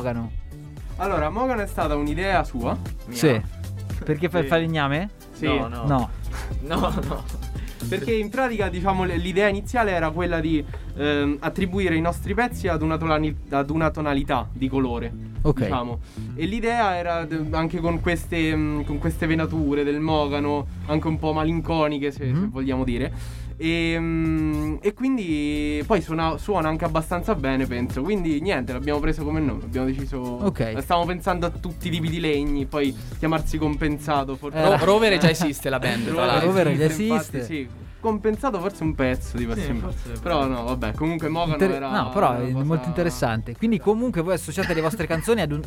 Allora, 0.97 1.29
Mogano 1.29 1.61
è 1.61 1.67
stata 1.67 1.95
un'idea 1.95 2.43
sua. 2.43 2.77
Sì. 3.10 3.39
Perché 4.03 4.29
fai 4.29 4.41
il 4.41 4.45
Sì. 4.47 4.51
falegname? 4.53 5.10
Sì. 5.31 5.45
No, 5.45 5.67
no. 5.67 5.83
No. 5.86 6.10
No, 6.62 6.79
no. 7.07 7.23
Perché 7.89 8.13
in 8.13 8.29
pratica, 8.29 8.69
diciamo, 8.69 9.03
l'idea 9.05 9.47
iniziale 9.47 9.91
era 9.91 10.10
quella 10.12 10.39
di 10.39 10.63
ehm, 10.97 11.38
attribuire 11.39 11.95
i 11.95 12.01
nostri 12.01 12.33
pezzi 12.33 12.67
ad 12.67 12.81
una, 12.81 12.97
tonali- 12.97 13.36
ad 13.49 13.69
una 13.69 13.89
tonalità 13.91 14.47
di 14.51 14.67
colore. 14.67 15.12
Ok. 15.43 15.62
Diciamo. 15.62 15.99
E 16.36 16.45
l'idea 16.45 16.95
era 16.97 17.23
d- 17.25 17.47
anche 17.53 17.79
con 17.79 17.99
queste, 18.01 18.55
mm, 18.55 18.81
con 18.81 18.97
queste 18.97 19.25
venature 19.27 19.83
del 19.83 19.99
Mogano, 19.99 20.65
anche 20.88 21.07
un 21.07 21.17
po' 21.19 21.33
malinconiche, 21.33 22.12
se, 22.12 22.25
se 22.25 22.31
Mhm. 22.31 22.49
vogliamo 22.51 22.83
dire. 22.83 23.13
E, 23.60 23.96
mm, 24.00 24.76
e 24.82 24.93
quindi 24.93 25.84
poi 25.88 26.02
suona, 26.02 26.38
suona 26.38 26.70
anche 26.70 26.86
abbastanza 26.86 27.34
bene, 27.36 27.65
penso. 27.65 28.02
Quindi 28.02 28.39
niente, 28.39 28.72
l'abbiamo 28.72 29.00
preso 29.00 29.24
come 29.24 29.39
nome. 29.39 29.63
Abbiamo 29.63 29.88
deciso. 29.88 30.17
Ok. 30.20 30.80
Stavamo 30.80 31.06
pensando 31.08 31.46
a 31.48 31.50
tutti 31.50 31.88
i 31.88 31.91
tipi 31.91 32.10
di 32.10 32.20
legni, 32.20 32.65
poi 32.65 32.96
chiamarsi 33.17 33.58
compensato. 33.58 34.36
Forse. 34.36 34.62
Ro- 34.63 34.78
Rovere 34.86 35.17
già 35.17 35.30
esiste 35.30 35.70
la 35.70 35.80
band, 35.80 36.08
Rovere. 36.10 36.39
Rovere 36.46 36.78
già 36.78 36.84
infatti, 36.86 37.04
esiste. 37.38 37.43
sì. 37.43 37.67
Compensato 38.00 38.60
forse 38.60 38.84
un 38.84 38.93
pezzo 38.93 39.38
di 39.38 39.46
passione. 39.48 39.82
Però 40.22 40.46
no, 40.46 40.63
vabbè, 40.65 40.93
comunque 40.93 41.28
Mogano 41.30 41.54
Inter- 41.54 41.72
era 41.72 41.89
no, 41.89 42.10
però 42.12 42.38
è 42.38 42.52
cosa- 42.52 42.63
molto 42.63 42.88
interessante. 42.88 43.56
Quindi, 43.58 43.80
comunque, 43.80 44.22
voi 44.22 44.36
associate 44.36 44.76
le 44.76 44.82
vostre 44.82 45.08
canzoni 45.08 45.41
ad, 45.41 45.52
un- 45.52 45.62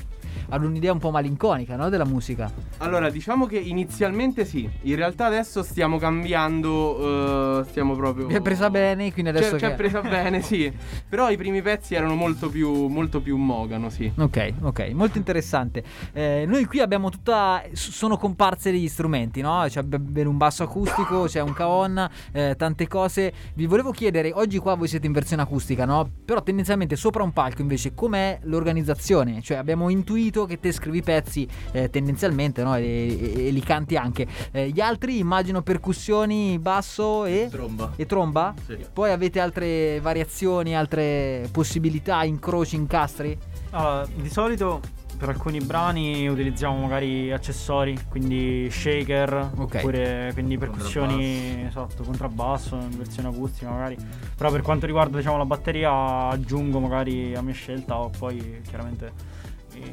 ad 0.51 0.65
un'idea 0.65 0.93
un 0.93 0.99
po' 0.99 1.11
malinconica, 1.11 1.77
no? 1.77 1.89
Della 1.89 2.05
musica. 2.05 2.51
Allora, 2.79 3.09
diciamo 3.11 3.47
che 3.47 3.59
inizialmente 3.59 4.45
sì. 4.45 4.69
In 4.83 4.97
realtà 4.97 5.27
adesso 5.27 5.63
stiamo 5.63 5.97
cambiando. 5.99 7.61
eh, 7.61 7.65
stiamo 7.69 7.95
proprio. 7.97 8.27
Vi 8.27 8.35
è 8.35 8.41
presa 8.41 8.71
bene, 8.71 9.13
quindi 9.13 9.31
adesso. 9.31 9.53
Ci 9.53 9.59
ci 9.61 9.65
è 9.65 9.69
che- 9.71 9.75
presa 9.75 10.01
bene, 10.07 10.43
sì. 10.43 10.73
Però 11.09 11.31
i 11.31 11.37
primi 11.37 11.63
pezzi 11.63 11.95
erano 11.95 12.15
molto 12.15 12.49
più, 12.49 12.87
molto 12.87 13.21
più 13.21 13.37
Mogano, 13.37 13.89
sì. 13.91 14.11
Ok, 14.17 14.53
ok, 14.61 14.91
molto 14.93 15.19
interessante. 15.19 15.83
Eh, 16.13 16.45
noi 16.47 16.65
qui 16.65 16.81
abbiamo 16.81 17.11
tutta. 17.11 17.63
Sono 17.73 18.17
comparse 18.17 18.71
degli 18.71 18.89
strumenti, 18.89 19.41
no? 19.41 19.65
C'è 19.69 19.83
b- 19.83 19.97
bene 19.99 20.29
un 20.29 20.37
basso 20.37 20.63
acustico, 20.63 21.25
c'è 21.25 21.41
un 21.41 21.53
caon, 21.53 22.09
eh, 22.33 22.55
tante 22.57 22.87
cose. 22.89 23.33
Vi 23.55 23.67
volevo 23.67 23.91
chiedere, 23.93 24.33
oggi 24.35 24.59
qua 24.59 24.75
voi 24.75 24.89
siete 24.89 25.07
in 25.07 25.13
versione 25.13 25.43
acustica, 25.43 25.85
no? 25.85 26.09
Però 26.25 26.43
tendenzialmente 26.43 26.97
sopra 26.97 27.23
un 27.23 27.33
palco 27.33 27.61
invece 27.63 27.95
com'è 27.95 28.39
l'organizzazione? 28.43 29.41
Cioè 29.43 29.57
abbiamo 29.57 29.89
intuito 29.91 30.40
che 30.47 30.59
te 30.61 30.73
scrivi 30.73 30.99
i 30.99 31.03
pezzi 31.03 31.47
eh, 31.73 31.91
tendenzialmente, 31.91 32.63
no? 32.63 32.77
E, 32.77 32.83
e- 32.85 33.47
e 33.47 33.51
li 33.51 33.61
canti 33.61 33.97
anche. 33.97 34.27
Eh, 34.51 34.69
gli 34.69 34.81
altri 34.81 35.19
immagino 35.19 35.63
percussioni, 35.63 36.59
basso 36.59 37.25
e. 37.25 37.49
Tromba. 37.51 37.93
E 37.97 38.07
tromba? 38.07 38.55
Sì. 38.67 38.79
Poi 38.93 39.11
avete 39.11 39.41
altre 39.41 40.01
variazioni, 40.01 40.77
altre 40.77 41.49
possibilità, 41.53 42.23
incroci, 42.25 42.77
incastri? 42.77 43.37
Allora, 43.71 44.07
di 44.15 44.29
solito 44.29 44.81
per 45.21 45.29
alcuni 45.29 45.59
brani 45.61 46.27
utilizziamo 46.29 46.79
magari 46.81 47.31
accessori, 47.31 47.95
quindi 48.09 48.69
shaker, 48.71 49.51
Ok. 49.59 49.75
oppure 49.75 50.31
quindi 50.33 50.57
percussioni, 50.57 51.67
esatto, 51.67 52.03
contrabbasso 52.03 52.77
in 52.77 52.97
versione 52.97 53.29
acustica 53.29 53.69
magari. 53.71 53.99
Però 54.35 54.51
per 54.51 54.63
quanto 54.63 54.87
riguarda 54.87 55.19
diciamo 55.19 55.37
la 55.37 55.45
batteria 55.45 56.29
aggiungo 56.29 56.81
magari 56.81 57.35
a 57.35 57.43
mia 57.43 57.53
scelta 57.53 57.99
o 58.01 58.11
poi 58.19 58.63
chiaramente 58.67 59.13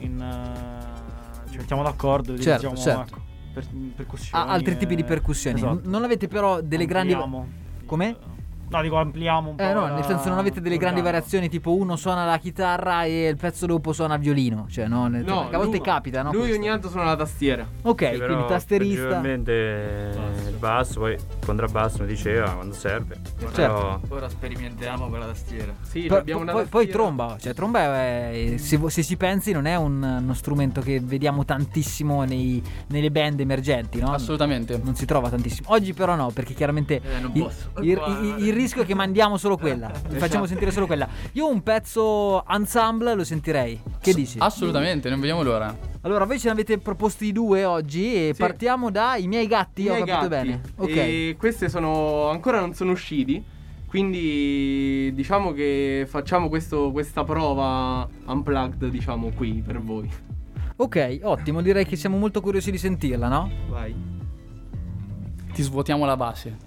in, 0.02 0.20
eh, 0.22 1.50
ci 1.52 1.58
mettiamo 1.58 1.84
d'accordo 1.84 2.34
e 2.34 2.40
Certo, 2.40 2.68
utilizziamo 2.68 3.06
certo. 3.06 3.22
per- 3.54 3.66
percussioni. 3.96 4.44
Ah, 4.44 4.52
altri 4.52 4.78
tipi 4.78 4.96
di 4.96 5.02
e- 5.02 5.06
percussioni. 5.06 5.58
esatto. 5.58 5.82
Non 5.90 6.04
avete 6.04 6.28
però 6.28 6.62
delle 6.62 6.86
grandi. 6.86 7.16
Come? 7.86 8.18
No, 8.70 8.82
dico 8.82 8.98
ampliamo 8.98 9.52
un 9.52 9.56
po'. 9.56 9.64
Eh 9.64 9.74
no, 9.74 9.82
la- 9.88 9.94
nel 9.96 10.04
senso 10.04 10.30
non 10.30 10.38
avete 10.40 10.60
delle 10.62 10.78
grandi 10.78 11.02
variazioni, 11.02 11.48
tipo 11.50 11.74
uno 11.76 11.96
suona 11.96 12.26
la 12.26 12.38
chitarra 12.38 13.04
e 13.06 13.28
il 13.28 13.38
pezzo 13.38 13.66
dopo 13.66 13.94
suona 13.94 14.16
il 14.16 14.20
violino. 14.22 14.66
Cioè, 14.70 14.88
no, 14.88 15.08
nel- 15.08 15.24
No, 15.24 15.42
perché 15.42 15.56
a 15.56 15.60
volte 15.60 15.82
capita, 15.82 16.22
no? 16.22 16.32
Lui 16.32 16.42
questo? 16.42 16.58
ogni 16.60 16.68
tanto 16.68 16.90
suona 16.90 17.06
la 17.06 17.16
tastiera. 17.16 17.66
Ok, 17.84 18.04
Sì, 18.12 18.18
però 18.18 18.26
quindi 18.34 18.48
tasterista. 18.48 19.20
Principalmente 19.20 19.52
il 20.50 20.56
basso, 20.58 21.00
poi 21.00 21.14
il 21.14 21.22
contrabbasso 21.46 22.02
mi 22.02 22.08
diceva 22.08 22.50
quando 22.52 22.74
serve. 22.74 23.20
Certo. 23.40 23.52
Però 23.56 24.00
Ora 24.10 24.30
sperimentiamo 24.30 25.08
con 25.10 25.20
la 25.20 25.28
tastiera. 25.28 25.74
Sì, 25.82 26.06
Poi, 26.08 26.18
abbiamo 26.18 26.42
una 26.42 26.52
poi- 26.52 26.66
poi 26.66 26.86
tastiera. 26.88 26.98
tromba, 27.16 27.38
cioè 27.40 27.54
tromba 27.54 27.80
è, 27.96 28.56
se, 28.58 28.78
vo- 28.78 28.90
se 28.90 29.04
ci 29.04 29.16
pensi 29.18 29.52
non 29.52 29.66
è 29.66 29.76
un- 29.76 30.20
uno 30.22 30.34
strumento 30.34 30.82
che 30.82 31.00
vediamo 31.00 31.46
tantissimo 31.46 32.24
nei- 32.24 32.62
nelle 32.88 33.12
band 33.12 33.40
emergenti, 33.40 34.00
no? 34.00 34.12
Assolutamente. 34.12 34.80
Non 34.84 34.96
si 34.96 35.06
trova 35.06 35.30
tantissimo. 35.30 35.70
Oggi 35.72 35.94
però 35.94 36.16
no, 36.16 36.32
perché 36.32 36.54
chiaramente 36.54 36.96
Eh, 37.02 37.20
non 37.22 37.32
il, 37.34 37.42
posso. 37.44 37.70
il- 37.82 37.88
il- 38.38 38.46
il 38.48 38.54
rischio 38.58 38.82
è 38.82 38.86
che 38.86 38.94
mandiamo 38.96 39.38
solo 39.38 39.56
quella. 39.58 39.92
Vi 40.10 40.18
facciamo 40.18 40.46
sentire 40.46 40.72
solo 40.72 40.86
quella. 40.86 41.08
Io 41.34 41.50
un 41.50 41.64
pezzo 41.64 42.46
ensemble 42.48 43.14
lo 43.14 43.24
sentirei. 43.24 43.82
Che 44.02 44.14
dici? 44.14 44.38
Assolutamente, 44.40 45.10
non 45.10 45.20
vediamo 45.20 45.44
l'ora. 45.44 45.76
Allora, 46.02 46.26
voi 46.26 46.38
ce 46.40 46.48
ne 46.48 46.54
avete 46.54 46.78
proposti 46.78 47.32
due 47.32 47.64
oggi 47.66 48.14
e 48.14 48.32
Sì. 48.34 48.40
partiamo 48.42 48.92
dai 48.92 49.28
miei 49.28 49.48
gatti, 49.48 49.84
I 49.84 49.90
ho 49.90 49.94
miei 49.94 50.06
capito 50.06 50.28
gatti. 50.30 50.48
bene. 50.48 50.62
Ok. 50.78 50.96
E 50.96 51.36
queste 51.38 51.70
sono 51.70 52.30
ancora 52.30 52.60
non 52.60 52.74
sono 52.74 52.92
usciti. 52.92 53.44
Quindi 53.88 55.12
diciamo 55.14 55.54
che 55.54 56.06
facciamo 56.10 56.50
questo- 56.50 56.92
questa 56.92 57.24
prova 57.24 58.08
unplugged, 58.26 58.90
diciamo, 58.90 59.32
qui 59.36 59.64
per 59.66 59.82
voi. 59.82 60.10
Ok, 60.76 61.20
ottimo, 61.24 61.62
direi 61.62 61.86
che 61.86 61.96
siamo 61.96 62.18
molto 62.18 62.40
curiosi 62.42 62.70
di 62.70 62.78
sentirla, 62.78 63.28
no? 63.30 63.50
Vai. 63.70 63.96
Ti 65.54 65.62
svuotiamo 65.64 66.06
la 66.06 66.16
base. 66.18 66.58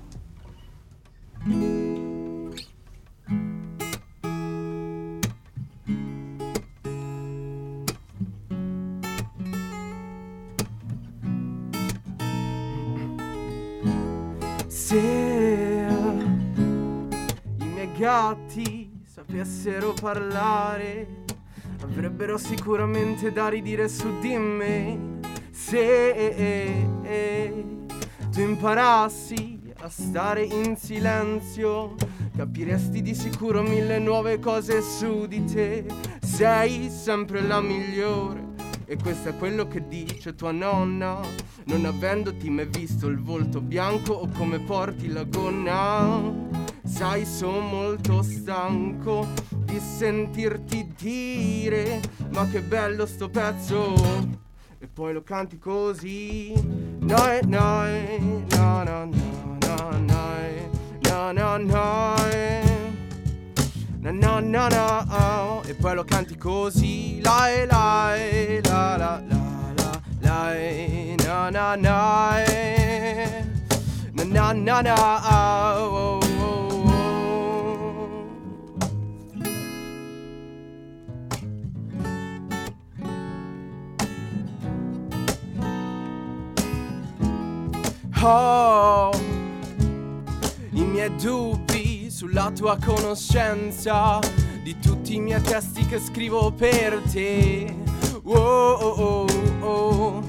Se 14.69 14.99
i 17.57 17.65
miei 17.65 17.91
gatti 17.97 18.91
sapessero 19.07 19.95
parlare, 19.99 21.25
avrebbero 21.83 22.37
sicuramente 22.37 23.33
da 23.33 23.49
ridire 23.49 23.89
su 23.89 24.19
di 24.21 24.37
me. 24.37 25.19
Se 25.51 26.87
tu 28.31 28.41
imparassi 28.41 29.60
a 29.83 29.89
stare 29.89 30.43
in 30.43 30.77
silenzio, 30.77 31.95
capiresti 32.37 33.01
di 33.01 33.15
sicuro 33.15 33.63
mille 33.63 33.99
nuove 33.99 34.39
cose 34.39 34.83
su 34.83 35.27
di 35.27 35.43
te. 35.45 35.87
Sei 36.21 36.91
sempre 36.91 37.41
la 37.41 37.61
migliore. 37.61 38.49
E 38.85 38.97
questo 38.97 39.31
è 39.31 39.37
quello 39.37 39.69
che 39.69 39.87
dice 39.89 40.35
tua 40.35 40.53
nonna. 40.53 41.21
Non 41.65 41.85
avendoti 41.87 42.51
mai 42.51 42.67
visto 42.67 43.07
il 43.07 43.21
volto 43.21 43.61
bianco 43.61 44.13
o 44.13 44.29
come 44.37 44.59
porti 44.61 45.09
la 45.09 45.25
gonna. 45.25 46.59
Sai 46.85 47.25
sono 47.25 47.61
molto 47.61 48.23
stanco 48.23 49.27
di 49.51 49.79
sentirti 49.79 50.93
dire 50.99 52.01
Ma 52.33 52.47
che 52.49 52.61
bello 52.61 53.07
sto 53.07 53.31
pezzo. 53.31 53.95
E 54.79 54.89
poi 54.89 55.13
lo 55.15 55.23
canti 55.23 55.59
così. 55.59 56.53
No, 57.01 57.39
no, 57.45 57.85
no, 58.49 58.83
no, 58.83 59.05
no, 59.05 59.50
no, 61.33 61.57
no, 61.57 61.59
no, 61.59 61.59
no, 61.59 62.17
no 62.19 62.93
Na 64.01 64.11
na 64.13 64.41
na 64.41 64.69
na 64.69 65.05
oh, 65.11 65.63
E 65.69 65.75
poi 65.75 65.95
lo 65.95 66.05
canti 66.05 66.37
così. 66.37 67.21
La 67.23 67.49
e 67.51 67.67
la 67.67 68.17
e 68.17 68.61
la 68.65 68.97
la 68.97 69.23
la 69.29 69.73
la 69.77 70.01
la 70.21 70.55
e 70.57 71.17
na 71.25 71.51
na 71.51 71.77
na 71.77 72.43
e 72.45 73.45
Na 74.13 74.25
na 74.25 74.53
na 74.53 74.81
na 74.83 75.77
oh, 75.77 75.83
oh, 75.83 76.21
oh, 76.41 76.87
oh. 76.87 77.91
Oh, 88.23 89.11
miei 91.01 91.17
dubbi 91.17 92.11
sulla 92.11 92.53
tua 92.55 92.77
conoscenza 92.77 94.19
di 94.63 94.79
tutti 94.79 95.15
i 95.15 95.21
miei 95.21 95.41
testi 95.41 95.87
che 95.87 95.99
scrivo 95.99 96.53
per 96.53 97.01
te. 97.11 97.75
Oh, 98.25 98.37
oh, 98.37 99.01
oh, 99.01 99.27
oh. 99.61 100.23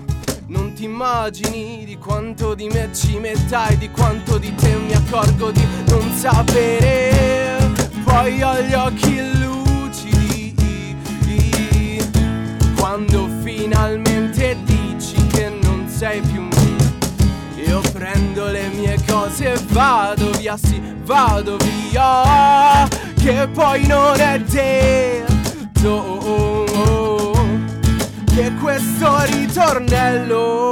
Non 0.48 0.72
ti 0.74 0.86
immagini 0.86 1.84
di 1.84 1.98
quanto 1.98 2.56
di 2.56 2.68
me 2.70 2.90
ci 2.94 3.20
metta 3.20 3.68
e 3.68 3.78
di 3.78 3.90
quanto 3.90 4.38
di 4.38 4.56
te 4.56 4.74
mi 4.76 4.94
accorgo 4.94 5.52
di 5.52 5.66
non 5.88 6.10
sapere. 6.14 7.58
Poi 8.06 8.42
ho 8.42 8.62
gli 8.62 8.74
occhi 8.74 9.20
lucidi 9.40 10.56
quando 12.78 13.28
finalmente 13.44 14.56
dici 14.64 15.28
che 15.28 15.50
non 15.50 15.86
sei 15.90 16.22
più. 16.22 16.51
Prendo 17.92 18.48
le 18.48 18.68
mie 18.70 18.98
cose 19.08 19.54
e 19.54 19.60
vado 19.70 20.32
via, 20.32 20.58
sì, 20.58 20.82
vado 21.04 21.58
via. 21.58 22.88
Che 23.16 23.48
poi 23.54 23.86
non 23.86 24.20
è 24.20 24.40
detto 24.40 26.20
che 28.34 28.54
questo 28.56 29.24
ritornello 29.26 30.72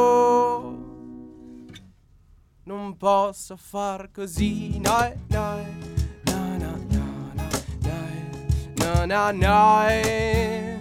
non 2.63 2.97
posso 2.97 3.57
far 3.57 4.09
così. 4.11 4.79
No, 4.79 5.13
no, 5.27 5.55
no, 6.23 6.57
no, 6.57 6.77
no, 6.87 7.45
no, 7.83 9.05
no, 9.05 9.05
no, 9.05 9.31
no, 9.31 9.87
eh. 9.87 10.78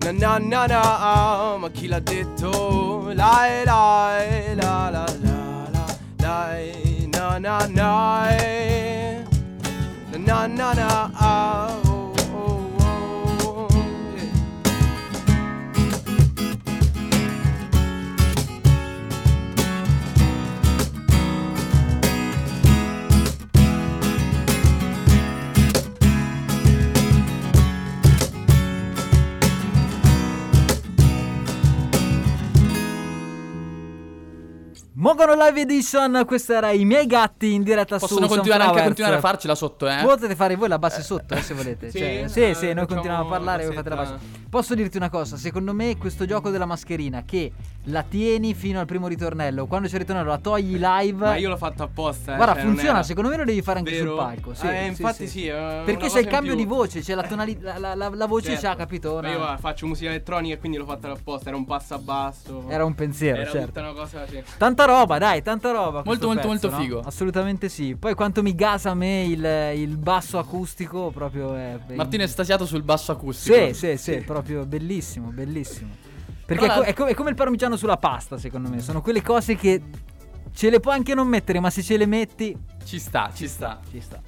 Na 0.00 0.12
na 0.12 0.38
na 0.38 0.66
na, 0.66 1.54
um, 1.54 1.60
ma 1.62 1.68
chi 1.70 1.86
l'ha 1.88 1.98
detto? 2.00 3.10
La 3.14 3.46
la 3.64 4.18
la 4.54 4.90
la 4.90 5.06
la 5.26 5.36
la 5.74 5.84
la 6.22 6.58
e 6.58 7.08
na 7.12 7.38
na 7.38 7.66
na 7.66 8.28
e 8.30 9.24
na 10.26 10.46
na 10.46 10.72
na 10.72 10.72
na 10.72 11.87
Mogono 35.00 35.34
Live 35.34 35.60
Edition, 35.60 36.24
questo 36.26 36.54
era 36.54 36.72
i 36.72 36.84
miei 36.84 37.06
gatti 37.06 37.52
in 37.52 37.62
diretta 37.62 37.98
Possono 37.98 38.22
su 38.26 38.34
continuare 38.34 38.64
anche 38.64 38.80
a 38.80 38.82
continuare 38.82 39.14
a 39.14 39.20
farcela 39.20 39.54
sotto, 39.54 39.88
eh. 39.88 40.00
Potete 40.02 40.34
fare 40.34 40.56
voi 40.56 40.66
la 40.66 40.80
base 40.80 41.02
sotto 41.02 41.34
eh, 41.34 41.40
se 41.40 41.54
volete. 41.54 41.88
Sì? 41.92 41.98
Cioè, 41.98 42.24
sì, 42.26 42.42
Eh, 42.42 42.54
sì, 42.54 42.72
noi 42.72 42.84
continuiamo 42.88 43.24
a 43.24 43.28
parlare 43.30 43.64
voi 43.64 43.76
fate 43.76 43.88
la 43.90 43.94
base. 43.94 44.16
Posso 44.50 44.74
dirti 44.74 44.96
una 44.96 45.08
cosa, 45.08 45.36
secondo 45.36 45.72
me 45.72 45.96
questo 45.98 46.24
gioco 46.24 46.50
della 46.50 46.64
mascherina 46.66 47.22
che 47.24 47.52
la 47.84 48.02
tieni 48.02 48.54
fino 48.54 48.80
al 48.80 48.86
primo 48.86 49.06
ritornello, 49.06 49.66
quando 49.66 49.86
c'è 49.86 49.94
il 49.94 50.00
ritornello 50.00 50.30
la 50.30 50.38
togli 50.38 50.76
live. 50.80 51.26
Ma 51.26 51.36
io 51.36 51.48
l'ho 51.48 51.56
fatto 51.56 51.84
apposta. 51.84 52.32
eh, 52.32 52.36
Guarda, 52.36 52.54
cioè, 52.54 52.62
funziona, 52.64 53.02
secondo 53.04 53.30
me 53.30 53.36
lo 53.36 53.44
devi 53.44 53.62
fare 53.62 53.78
anche 53.78 53.92
Vero? 53.92 54.08
sul 54.08 54.16
palco. 54.16 54.54
Sì, 54.54 54.66
Eh, 54.66 54.86
infatti 54.86 55.28
sì. 55.28 55.42
sì, 55.42 55.48
una 55.48 55.82
Perché 55.84 56.08
c'è 56.08 56.18
il 56.18 56.26
cambio 56.26 56.56
di 56.56 56.64
voce, 56.64 57.02
c'è 57.02 57.14
la 57.14 57.22
tonalità, 57.22 57.78
la, 57.78 57.94
la- 57.94 58.10
la 58.12 58.26
voce 58.26 58.50
Certo. 58.56 58.66
c'ha, 58.66 58.74
capito? 58.74 59.20
Ma 59.22 59.30
io 59.30 59.56
faccio 59.60 59.86
musica 59.86 60.10
elettronica 60.10 60.54
e 60.56 60.58
quindi 60.58 60.76
l'ho 60.76 60.86
fatta 60.86 61.08
apposta. 61.12 61.50
Era 61.50 61.56
un 61.56 61.66
passo 61.66 61.94
a 61.94 61.98
basso. 61.98 62.64
Era 62.68 62.84
un 62.84 62.96
pensiero, 62.96 63.42
Era 63.42 63.50
certo. 63.52 63.66
tutta 63.66 63.80
una 63.80 63.92
cosa. 63.92 64.26
Sì. 64.26 64.42
Tanta 64.58 64.86
roba, 64.88 65.18
dai, 65.18 65.42
tanta 65.42 65.70
roba. 65.70 66.02
questo 66.02 66.26
molto, 66.26 66.48
pezzo, 66.48 66.48
molto 66.48 66.70
no? 66.70 66.76
figo. 66.82 67.00
Assolutamente 67.00 67.68
sì. 67.68 67.94
Poi 67.96 68.14
quanto 68.14 68.42
mi 68.42 68.54
gasa 68.54 68.90
a 68.90 68.94
me 68.94 69.24
il, 69.24 69.78
il 69.80 69.96
basso 69.96 70.38
acustico, 70.38 71.10
proprio 71.10 71.54
è. 71.54 71.78
Martino 71.94 72.22
è 72.24 72.26
stasiato 72.26 72.66
sul 72.66 72.82
basso 72.82 73.12
acustico. 73.12 73.54
Sì, 73.72 73.74
sì, 73.74 73.96
sì, 73.96 74.16
proprio 74.22 74.64
bellissimo, 74.66 75.28
bellissimo. 75.30 75.90
Perché 76.44 76.64
Tra 76.64 76.74
è, 76.74 76.78
co- 76.78 76.84
è 76.84 76.94
co- 76.94 77.04
è 77.06 77.14
come 77.14 77.30
il 77.30 77.36
parmigiano 77.36 77.76
sulla 77.76 77.98
pasta, 77.98 78.38
secondo 78.38 78.68
me. 78.70 78.80
Sono 78.80 79.02
quelle 79.02 79.22
cose 79.22 79.54
che 79.54 79.82
ce 80.54 80.70
le 80.70 80.80
puoi 80.80 80.94
anche 80.94 81.14
non 81.14 81.28
mettere, 81.28 81.60
ma 81.60 81.70
se 81.70 81.82
ce 81.82 81.96
le 81.96 82.06
metti, 82.06 82.56
Ci 82.84 82.98
sta, 82.98 83.30
ci 83.34 83.46
sta. 83.46 83.78
ci 83.90 84.00
sta. 84.00 84.20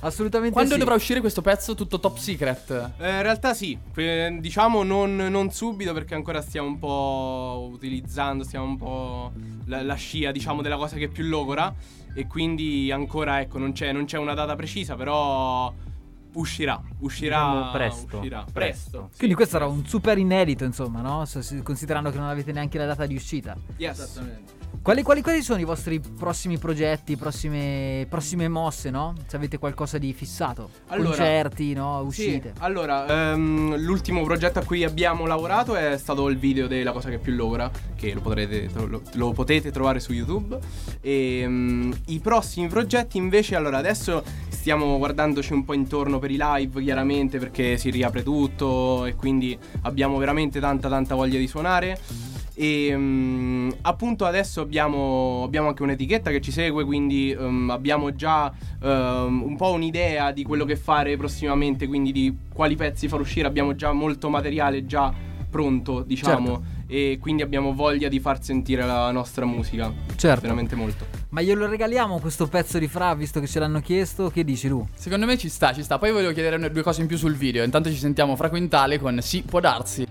Assolutamente 0.00 0.52
Quando 0.54 0.72
sì. 0.74 0.78
dovrà 0.78 0.94
uscire 0.94 1.20
questo 1.20 1.42
pezzo 1.42 1.74
tutto 1.74 2.00
top 2.00 2.16
secret? 2.18 2.70
Eh, 2.98 3.10
in 3.10 3.22
realtà 3.22 3.54
sì, 3.54 3.78
que- 3.92 4.36
diciamo 4.40 4.82
non, 4.82 5.16
non 5.16 5.50
subito 5.50 5.92
perché 5.92 6.14
ancora 6.14 6.40
stiamo 6.42 6.68
un 6.68 6.78
po' 6.78 7.68
utilizzando, 7.72 8.44
stiamo 8.44 8.66
un 8.66 8.76
po' 8.76 9.32
la, 9.66 9.82
la 9.82 9.94
scia 9.94 10.30
diciamo 10.32 10.62
della 10.62 10.76
cosa 10.76 10.96
che 10.96 11.04
è 11.04 11.08
più 11.08 11.24
logora 11.24 11.72
e 12.14 12.26
quindi 12.26 12.90
ancora 12.92 13.40
ecco 13.40 13.58
non 13.58 13.72
c'è, 13.72 13.92
non 13.92 14.04
c'è 14.04 14.18
una 14.18 14.34
data 14.34 14.54
precisa 14.54 14.94
però 14.94 15.72
uscirà, 16.34 16.80
uscirà 16.98 17.36
Diciamo 17.36 17.70
presto, 17.70 18.16
uscirà 18.18 18.38
presto. 18.38 18.52
presto. 18.52 19.08
sì, 19.12 19.18
Quindi 19.18 19.34
questo 19.36 19.58
presto. 19.58 19.74
un 19.74 19.86
super 19.86 20.18
inedito, 20.18 20.64
insomma, 20.64 21.00
no? 21.00 21.24
Considerando 21.62 22.10
che 22.10 22.18
non 22.18 22.26
avete 22.28 22.52
neanche 22.52 22.78
la 22.78 22.86
data 22.86 23.06
di 23.06 23.14
uscita. 23.14 23.56
Yes. 23.76 24.20
Quali, 24.82 25.02
quali- 25.02 25.22
quali 25.22 25.42
sono 25.42 25.60
i 25.60 25.64
vostri 25.64 25.98
prossimi 25.98 26.58
progetti, 26.58 27.16
prossime, 27.16 28.06
prossime 28.08 28.48
mosse, 28.48 28.90
no? 28.90 29.14
Se 29.26 29.36
avete 29.36 29.56
qualcosa 29.56 29.96
di 29.96 30.12
fissato? 30.12 30.68
Allora- 30.88 31.08
Concerti, 31.16 31.72
no? 31.72 32.00
Uscite? 32.00 32.52
Sì, 32.54 32.60
allora, 32.62 33.32
ehm, 33.32 33.76
l'ultimo 33.78 34.22
progetto 34.24 34.58
a 34.58 34.64
cui 34.64 34.84
abbiamo 34.84 35.24
lavorato 35.26 35.74
è 35.74 35.96
stato 35.96 36.28
il 36.28 36.36
video 36.36 36.66
della 36.66 36.92
cosa 36.92 37.08
che 37.08 37.18
più 37.18 37.32
logra, 37.32 37.70
che 37.96 38.12
lo, 38.12 38.20
potrete, 38.20 38.68
lo, 38.74 39.00
lo 39.14 39.32
potete 39.32 39.70
trovare 39.70 40.00
su 40.00 40.12
YouTube. 40.12 40.58
E 41.00 41.44
mm, 41.46 41.92
i 42.06 42.20
prossimi 42.20 42.68
progetti 42.68 43.16
invece, 43.16 43.56
allora, 43.56 43.78
adesso 43.78 44.22
stiamo 44.50 44.98
guardandoci 44.98 45.52
un 45.54 45.64
po' 45.64 45.72
intorno 45.72 46.18
per 46.18 46.30
i 46.30 46.36
live, 46.38 46.82
chiaramente, 46.82 47.38
perché 47.38 47.78
si 47.78 47.88
riapre 47.90 48.22
tutto 48.22 49.06
e 49.06 49.14
quindi 49.14 49.58
abbiamo 49.82 50.18
veramente 50.18 50.60
tanta 50.60 50.88
tanta 50.90 51.14
voglia 51.14 51.38
di 51.38 51.46
suonare. 51.46 51.98
E 52.56 52.94
mm, 52.96 53.70
appunto 53.82 54.24
adesso 54.24 54.60
abbiamo, 54.60 55.42
abbiamo 55.44 55.68
anche 55.68 55.82
un'etichetta 55.82 56.30
che 56.30 56.40
ci 56.40 56.52
segue, 56.52 56.84
quindi 56.84 57.36
mm, 57.38 57.70
abbiamo 57.70 58.14
già 58.14 58.52
ehm, 58.82 59.42
un 59.42 59.56
po' 59.56 59.72
un'idea 59.72 60.30
di 60.30 60.44
quello 60.44 60.64
che 60.64 60.76
fare 60.76 61.16
prossimamente, 61.16 61.86
quindi 61.86 62.12
di 62.12 62.34
quali 62.52 62.76
pezzi 62.76 63.08
far 63.08 63.20
uscire. 63.20 63.46
Abbiamo 63.46 63.74
già 63.74 63.92
molto 63.92 64.28
materiale 64.28 64.86
già 64.86 65.12
pronto, 65.50 66.02
diciamo, 66.02 66.62
e 66.88 67.18
quindi 67.20 67.42
abbiamo 67.42 67.72
voglia 67.74 68.08
di 68.08 68.18
far 68.18 68.42
sentire 68.42 68.84
la 68.84 69.10
nostra 69.12 69.44
musica. 69.44 69.92
Certo. 70.16 70.40
Veramente 70.40 70.74
molto. 70.74 71.06
Ma 71.30 71.42
glielo 71.42 71.66
regaliamo 71.66 72.18
questo 72.18 72.48
pezzo 72.48 72.78
di 72.78 72.88
Fra, 72.88 73.14
visto 73.14 73.40
che 73.40 73.46
ce 73.46 73.60
l'hanno 73.60 73.80
chiesto? 73.80 74.30
Che 74.30 74.44
dici 74.44 74.68
tu? 74.68 74.86
Secondo 74.94 75.26
me 75.26 75.36
ci 75.38 75.48
sta, 75.48 75.72
ci 75.72 75.82
sta. 75.82 75.98
Poi 75.98 76.12
volevo 76.12 76.32
chiedere 76.32 76.70
due 76.70 76.82
cose 76.82 77.00
in 77.02 77.06
più 77.06 77.16
sul 77.16 77.34
video. 77.34 77.62
Intanto 77.64 77.88
ci 77.88 77.96
sentiamo 77.96 78.36
fra 78.36 78.48
quintale 78.48 78.98
con 78.98 79.18
Sì, 79.20 79.42
può 79.42 79.60
darsi. 79.60 80.04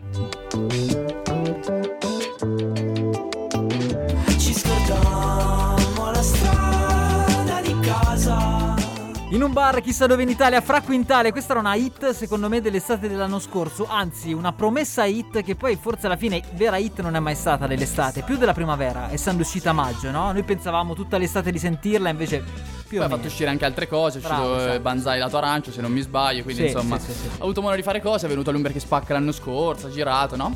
In 9.34 9.42
un 9.42 9.52
bar, 9.52 9.82
chissà 9.82 10.06
dove 10.06 10.22
in 10.22 10.30
Italia, 10.30 10.62
Fra 10.62 10.82
Quintale. 10.82 11.32
Questa 11.32 11.54
era 11.54 11.60
una 11.60 11.74
hit, 11.74 12.12
secondo 12.12 12.50
me, 12.50 12.62
dell'estate 12.62 13.10
dell'anno 13.10 13.40
scorso. 13.40 13.88
Anzi, 13.90 14.32
una 14.32 14.54
promessa 14.54 15.06
hit 15.06 15.42
che 15.42 15.56
poi 15.56 15.76
forse 15.76 16.06
alla 16.06 16.18
fine 16.18 16.44
vera 16.54 16.78
hit 16.78 17.02
non 17.02 17.16
è 17.16 17.20
mai 17.20 17.34
stata 17.34 17.66
dell'estate, 17.66 18.22
più 18.22 18.38
della 18.38 18.54
primavera, 18.54 19.12
essendo 19.12 19.42
uscita 19.42 19.72
a 19.72 19.74
maggio, 19.74 20.12
no? 20.12 20.32
Noi 20.32 20.44
pensavamo 20.44 20.94
tutta 20.94 21.18
l'estate 21.18 21.50
di 21.50 21.58
sentirla, 21.58 22.10
invece 22.10 22.44
più 22.88 23.00
Poi 23.00 23.08
ha 23.08 23.10
fatto 23.10 23.26
uscire 23.26 23.50
anche 23.50 23.66
altre 23.66 23.88
cose. 23.88 24.20
È 24.20 24.22
uscito 24.24 24.56
eh, 24.56 24.62
esatto. 24.66 24.80
Banzai 24.82 25.18
lato 25.18 25.38
arancio, 25.38 25.72
se 25.72 25.82
non 25.82 25.92
mi 25.92 26.02
sbaglio. 26.02 26.44
Quindi, 26.44 26.62
Sì, 26.62 26.68
insomma, 26.68 27.00
sì, 27.00 27.12
sì, 27.12 27.18
sì. 27.18 27.28
ha 27.40 27.42
avuto 27.44 27.60
modo 27.64 27.76
di 27.76 27.82
fare 27.82 28.02
cose. 28.04 28.28
È 28.28 28.30
venuto 28.30 28.52
all'Umber 28.52 28.72
che 28.72 28.80
spacca 28.80 29.14
l'anno 29.14 29.32
scorso. 29.32 29.88
Ha 29.88 29.90
girato, 29.90 30.36
no? 30.36 30.56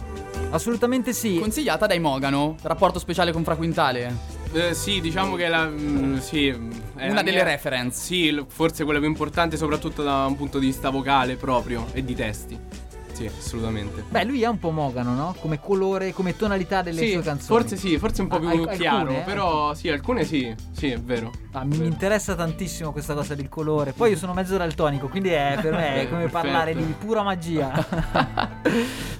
Assolutamente 0.52 1.14
sì. 1.14 1.40
Consigliata 1.40 1.88
dai 1.88 2.00
Mogano. 2.00 2.56
Rapporto 2.62 3.00
speciale 3.00 3.32
con 3.32 3.44
Fra 3.44 3.56
Quintale. 3.56 4.37
Eh, 4.54 4.74
sì, 4.74 5.02
diciamo 5.02 5.36
che 5.36 5.48
la. 5.48 5.68
mm, 5.68 6.18
sì, 6.18 6.48
è 6.48 7.06
Una 7.06 7.16
la 7.16 7.22
delle 7.22 7.44
reference. 7.44 8.00
Sì, 8.00 8.46
forse 8.48 8.84
quello 8.84 9.00
più 9.00 9.08
importante, 9.08 9.58
soprattutto 9.58 10.04
da 10.04 10.26
un 10.26 10.36
punto 10.36 10.60
di 10.60 10.68
vista 10.68 10.90
vocale 10.90 11.36
proprio 11.36 11.88
e 11.94 12.04
di 12.04 12.16
testi. 12.16 12.86
Sì, 13.18 13.26
assolutamente. 13.26 14.04
Beh, 14.10 14.26
lui 14.26 14.44
è 14.44 14.48
un 14.48 14.60
po' 14.60 14.70
mogano, 14.70 15.16
no? 15.16 15.36
Come 15.40 15.60
colore, 15.60 16.14
come 16.14 16.36
tonalità 16.36 16.84
delle 16.84 17.02
Sì, 17.02 17.14
sue 17.14 17.24
canzoni. 17.24 17.60
forse 17.62 17.76
sì, 17.76 17.98
forse 17.98 18.22
un 18.22 18.28
po' 18.28 18.38
più 18.38 18.48
alc- 18.48 18.76
chiaro, 18.78 18.98
alcune, 18.98 19.22
eh? 19.22 19.24
però 19.24 19.74
sì, 19.74 19.90
alcune 19.90 20.24
sì, 20.24 20.54
sì, 20.72 20.92
è 20.92 21.00
vero. 21.00 21.32
Ah, 21.54 21.64
mi, 21.64 21.80
mi 21.80 21.88
interessa 21.88 22.36
tantissimo 22.36 22.92
questa 22.92 23.16
cosa 23.16 23.34
del 23.34 23.50
colore. 23.50 23.94
Poi 23.94 24.12
io 24.12 24.18
sono 24.18 24.34
mezzo 24.36 24.56
daltonico, 24.56 25.08
quindi 25.08 25.30
è, 25.30 25.58
per 25.60 25.74
me 25.74 25.96
è 26.02 26.08
come 26.10 26.22
Perfetto. 26.28 26.30
parlare 26.44 26.76
di 26.76 26.84
pura 27.00 27.24
magia. 27.24 28.56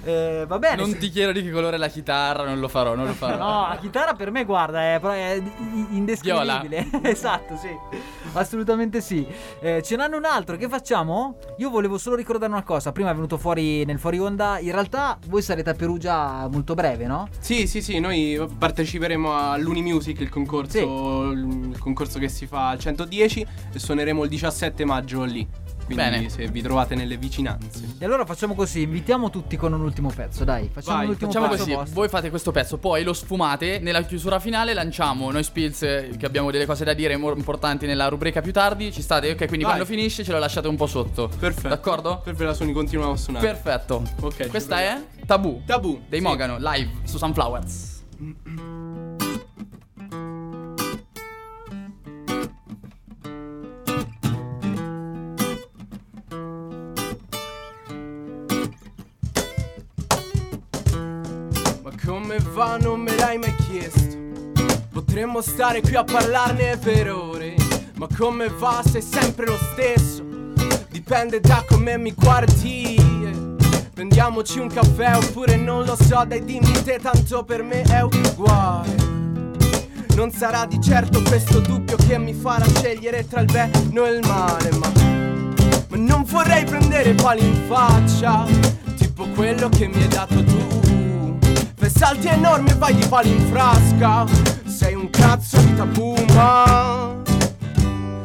Eh, 0.04 0.44
va 0.46 0.58
bene. 0.58 0.76
Non 0.76 0.90
se- 0.92 0.98
ti 0.98 1.10
chiedo 1.10 1.32
di 1.32 1.42
che 1.42 1.50
colore 1.50 1.76
è 1.76 1.78
la 1.78 1.88
chitarra, 1.88 2.44
non 2.44 2.60
lo 2.60 2.68
farò, 2.68 2.94
non 2.94 3.06
lo 3.06 3.12
farò. 3.12 3.36
No, 3.36 3.68
la 3.68 3.76
chitarra 3.78 4.14
per 4.14 4.30
me, 4.30 4.44
guarda, 4.44 4.80
è, 4.80 5.00
è 5.00 5.42
indescrivibile. 5.90 6.88
esatto, 7.02 7.56
sì. 7.56 7.68
Assolutamente 8.32 9.00
sì. 9.02 9.26
Eh, 9.60 9.82
ce 9.82 9.96
n'hanno 9.96 10.16
un 10.16 10.24
altro, 10.24 10.56
che 10.56 10.68
facciamo? 10.68 11.36
Io 11.58 11.68
volevo 11.68 11.98
solo 11.98 12.16
ricordare 12.16 12.50
una 12.52 12.62
cosa. 12.62 12.92
Prima 12.92 13.10
è 13.10 13.14
venuto 13.14 13.36
fuori 13.36 13.84
nel 13.88 13.98
fuori 13.98 14.18
onda. 14.18 14.58
In 14.58 14.72
realtà 14.72 15.18
voi 15.28 15.40
sarete 15.40 15.70
a 15.70 15.74
Perugia 15.74 16.46
molto 16.50 16.74
breve, 16.74 17.06
no? 17.06 17.28
Sì, 17.40 17.66
sì, 17.66 17.80
sì, 17.80 17.98
noi 17.98 18.38
parteciperemo 18.58 19.34
all'Unimusic, 19.34 20.20
il 20.20 20.28
concorso, 20.28 21.30
il 21.30 21.76
concorso 21.78 22.18
che 22.18 22.28
si 22.28 22.46
fa 22.46 22.68
al 22.68 22.78
110 22.78 23.46
e 23.72 23.78
suoneremo 23.78 24.24
il 24.24 24.28
17 24.28 24.84
maggio 24.84 25.24
lì. 25.24 25.46
Quindi 25.94 26.04
Bene. 26.16 26.28
se 26.28 26.46
vi 26.48 26.60
trovate 26.62 26.94
nelle 26.94 27.16
vicinanze. 27.16 27.94
E 27.98 28.04
allora 28.04 28.24
facciamo 28.26 28.54
così, 28.54 28.82
invitiamo 28.82 29.30
tutti 29.30 29.56
con 29.56 29.72
un 29.72 29.80
ultimo 29.80 30.10
pezzo, 30.14 30.44
dai. 30.44 30.68
Facciamo 30.72 30.96
Vai, 30.96 31.04
un 31.06 31.10
ultimo 31.12 31.30
Facciamo 31.30 31.50
pezzo 31.50 31.62
così, 31.64 31.74
vostro. 31.74 31.94
voi 31.94 32.08
fate 32.08 32.30
questo 32.30 32.50
pezzo, 32.50 32.76
poi 32.78 33.02
lo 33.02 33.12
sfumate, 33.12 33.78
nella 33.78 34.02
chiusura 34.02 34.38
finale 34.38 34.74
lanciamo 34.74 35.30
noi 35.30 35.42
Spills 35.42 35.82
eh, 35.82 36.10
che 36.18 36.26
abbiamo 36.26 36.50
delle 36.50 36.66
cose 36.66 36.84
da 36.84 36.92
dire 36.92 37.14
importanti 37.14 37.86
nella 37.86 38.08
rubrica 38.08 38.40
più 38.40 38.52
tardi, 38.52 38.92
ci 38.92 39.02
state? 39.02 39.30
Ok, 39.30 39.36
quindi 39.46 39.64
Vai. 39.64 39.74
quando 39.74 39.84
finisce 39.84 40.24
ce 40.24 40.32
lo 40.32 40.38
lasciate 40.38 40.68
un 40.68 40.76
po' 40.76 40.86
sotto. 40.86 41.30
Perfetto. 41.38 41.68
D'accordo? 41.68 42.20
Per 42.22 42.38
la 42.40 42.54
suoni 42.54 42.72
continuiamo 42.72 43.14
a 43.14 43.16
suonare. 43.16 43.46
Perfetto. 43.46 44.02
Ok. 44.20 44.48
Questa 44.48 44.80
è 44.80 45.02
Tabù 45.26 45.62
Tabù. 45.64 46.00
dei 46.08 46.20
sì. 46.20 46.24
Mogano, 46.24 46.56
live 46.58 46.90
su 47.04 47.16
Sunflowers. 47.18 47.96
Va 62.58 62.76
non 62.76 62.98
me 62.98 63.14
l'hai 63.14 63.38
mai 63.38 63.54
chiesto. 63.54 64.16
Potremmo 64.90 65.40
stare 65.40 65.80
qui 65.80 65.94
a 65.94 66.02
parlarne 66.02 66.76
per 66.76 67.08
ore 67.08 67.54
Ma 67.94 68.08
come 68.16 68.48
va 68.48 68.82
sei 68.84 69.00
sempre 69.00 69.46
lo 69.46 69.56
stesso. 69.56 70.24
Dipende 70.90 71.38
da 71.38 71.64
come 71.68 71.96
mi 71.96 72.12
guardi. 72.12 72.96
Prendiamoci 73.94 74.58
un 74.58 74.66
caffè 74.68 75.16
oppure 75.16 75.56
non 75.56 75.84
lo 75.84 75.96
so 75.96 76.24
Dai 76.26 76.44
dimmi 76.44 76.82
te 76.82 76.98
tanto 77.00 77.44
per 77.44 77.62
me 77.62 77.82
è 77.82 78.02
uguale. 78.02 79.06
Non 80.16 80.32
sarà 80.32 80.66
di 80.66 80.80
certo 80.82 81.22
questo 81.22 81.60
dubbio 81.60 81.96
che 81.96 82.18
mi 82.18 82.34
farà 82.34 82.66
scegliere 82.66 83.24
tra 83.28 83.38
il 83.38 83.52
bene 83.52 83.70
e 83.72 84.10
il 84.10 84.26
male 84.26 84.70
Ma, 84.72 84.90
ma 85.90 85.96
non 85.96 86.24
vorrei 86.24 86.64
prendere 86.64 87.14
pali 87.14 87.46
in 87.46 87.66
faccia 87.68 88.44
Tipo 88.96 89.28
quello 89.28 89.68
che 89.68 89.86
mi 89.86 90.02
hai 90.02 90.08
dato 90.08 90.42
tu 90.42 90.77
Fai 91.88 91.96
salti 91.96 92.26
enormi 92.28 92.68
e 92.70 92.74
vai 92.74 92.94
di 92.94 93.06
pali 93.06 93.30
in 93.30 93.40
frasca. 93.50 94.26
Sei 94.66 94.94
un 94.94 95.08
cazzo 95.08 95.58
di 95.58 95.74
tabù 95.74 96.14
ma 96.34 97.16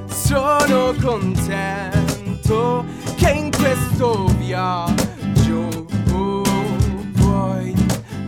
Sono 0.08 0.94
contento 1.02 2.84
che 3.16 3.30
in 3.30 3.50
questo 3.52 4.26
viaggio 4.38 5.86
puoi 7.16 7.74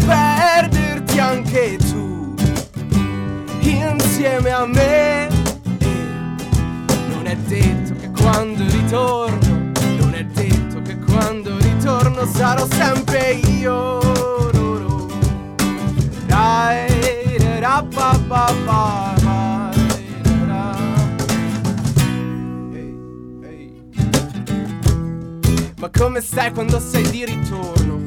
perderti 0.06 1.20
anche 1.20 1.78
tu. 1.80 2.34
Insieme 3.60 4.52
a 4.52 4.66
me. 4.66 5.28
Non 7.10 7.26
è 7.26 7.36
detto 7.36 7.94
che 8.00 8.10
quando 8.12 8.64
ritorno 8.70 9.72
non 9.98 10.14
è 10.14 10.24
detto 10.24 10.82
che 10.82 10.98
quando 10.98 11.58
ritorno 11.58 12.26
sarò 12.26 12.66
sempre 12.70 13.34
io 13.34 14.54
Ma 25.78 25.90
come 25.96 26.22
stai 26.22 26.52
quando 26.52 26.80
sei 26.80 27.10
di 27.10 27.26
ritorno? 27.26 28.00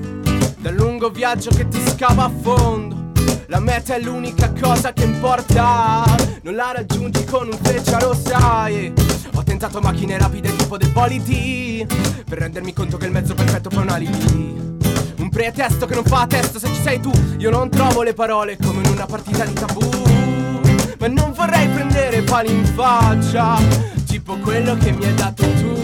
Dal 0.58 0.74
lungo 0.74 1.10
viaggio 1.10 1.50
che 1.50 1.68
ti 1.68 1.80
scava 1.86 2.24
a 2.24 2.30
fondo. 2.40 3.12
La 3.46 3.60
meta 3.60 3.94
è 3.94 4.00
l'unica 4.00 4.52
cosa 4.58 4.92
che 4.92 5.04
importa. 5.04 6.04
Non 6.42 6.54
la 6.54 6.72
raggiungi 6.74 7.24
con 7.24 7.46
un 7.46 7.58
freccia, 7.60 8.04
lo 8.04 8.14
sai. 8.14 8.92
Ho 9.34 9.42
tentato 9.44 9.80
macchine 9.80 10.18
rapide 10.18 10.56
tipo 10.56 10.76
dei 10.76 10.88
bolidi 10.88 11.86
Per 12.28 12.38
rendermi 12.38 12.72
conto 12.72 12.96
che 12.96 13.06
il 13.06 13.12
mezzo 13.12 13.34
perfetto 13.34 13.70
fa 13.70 13.80
un 13.80 13.88
alibi 13.88 14.67
un 15.18 15.28
pretesto 15.30 15.86
che 15.86 15.94
non 15.94 16.04
fa 16.04 16.26
testo 16.26 16.58
se 16.58 16.68
ci 16.68 16.80
sei 16.82 17.00
tu 17.00 17.10
Io 17.38 17.50
non 17.50 17.68
trovo 17.68 18.02
le 18.02 18.14
parole 18.14 18.56
come 18.56 18.82
in 18.82 18.90
una 18.90 19.06
partita 19.06 19.44
di 19.44 19.52
tabù. 19.52 19.80
Ma 20.98 21.06
non 21.06 21.32
vorrei 21.32 21.68
prendere 21.68 22.22
pali 22.22 22.50
in 22.52 22.64
faccia 22.64 23.56
Tipo 24.06 24.36
quello 24.38 24.76
che 24.76 24.92
mi 24.92 25.04
hai 25.04 25.14
dato 25.14 25.44
tu. 25.54 25.76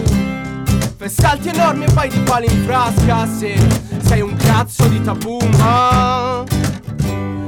Fai 0.97 1.09
salti 1.09 1.49
enormi 1.49 1.85
e 1.85 1.87
fai 1.89 2.09
di 2.09 2.19
pali 2.19 2.47
in 2.47 2.63
frasca 2.63 3.27
Se 3.27 3.55
sei 4.01 4.21
un 4.21 4.35
cazzo 4.35 4.87
di 4.87 5.01
tabù 5.01 5.37
ma 5.57 6.43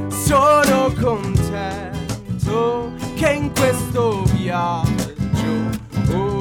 Sono 0.08 0.92
contento 1.00 2.92
che 3.14 3.30
in 3.32 3.50
questo 3.52 4.22
viaggio 4.36 4.86
oh, 6.12 6.40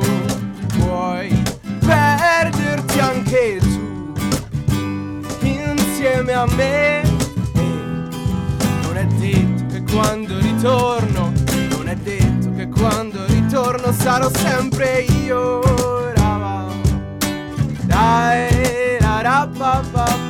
puoi 0.78 1.44
perderti 1.80 3.00
anche 3.00 3.58
tu 3.60 3.67
insieme 6.28 6.34
a 6.34 6.46
me. 6.56 7.02
E 7.54 8.82
non 8.82 8.98
è 8.98 9.06
detto 9.06 9.66
che 9.68 9.84
quando 9.84 10.38
ritorno 10.40 11.32
Non 11.70 11.88
è 11.88 11.96
detto 11.96 12.52
che 12.54 12.68
quando 12.68 13.26
ritorno 13.28 13.92
sarò 13.94 14.30
sempre 14.34 15.02
io. 15.24 15.62
Dai, 17.86 18.98
ra, 19.00 19.22
ra, 19.22 20.27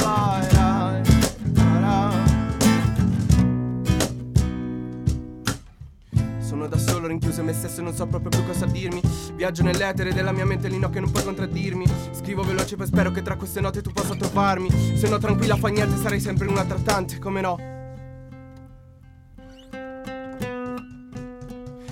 Solo 7.08 7.20
rinchiuso 7.20 7.40
in 7.40 7.46
me 7.46 7.54
stesso 7.54 7.80
e 7.80 7.84
non 7.84 7.94
so 7.94 8.06
proprio 8.06 8.30
più 8.30 8.46
cosa 8.46 8.66
dirmi. 8.66 9.02
Viaggio 9.34 9.64
nell'etere 9.64 10.14
della 10.14 10.34
mia 10.34 10.46
mente 10.46 10.68
lì 10.68 10.78
no 10.78 10.90
che 10.90 11.00
non 11.00 11.10
puoi 11.10 11.24
contraddirmi. 11.24 11.86
Scrivo 12.12 12.44
veloce 12.44 12.76
poi 12.76 12.86
spero 12.86 13.12
che 13.12 13.22
tra 13.22 13.38
queste 13.38 13.62
note 13.62 13.82
tu 13.82 13.94
possa 13.94 14.14
trovarmi. 14.14 14.70
Se 14.98 15.08
no 15.08 15.18
tranquilla 15.18 15.56
fa 15.56 15.70
niente 15.70 15.96
sarai 15.96 16.20
sempre 16.20 16.48
una 16.48 16.66
trattante 16.66 17.18
come 17.18 17.40
no? 17.40 17.58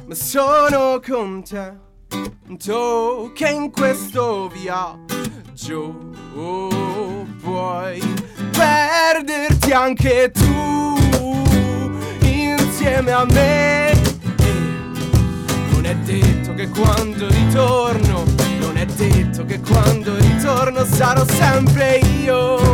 Ma 0.06 0.16
sono 0.16 1.00
con 1.00 1.44
te 1.44 1.74
tu 2.58 3.32
che 3.34 3.48
in 3.48 3.72
questo 3.72 4.50
viaggio. 4.50 6.10
Puoi 7.42 8.02
perderti 8.52 9.72
anche 9.72 10.32
tu 10.32 10.98
insieme 12.20 13.14
a 13.14 13.24
me 13.24 14.05
non 15.86 15.94
è 15.94 15.96
detto 15.98 16.54
che 16.56 16.68
quando 16.70 17.28
ritorno, 17.28 18.24
non 18.58 18.76
è 18.76 18.86
detto 18.88 19.46
che 19.46 19.60
quando 19.60 20.16
ritorno 20.16 20.84
sarò 20.84 21.24
sempre 21.28 22.00
io. 22.24 22.65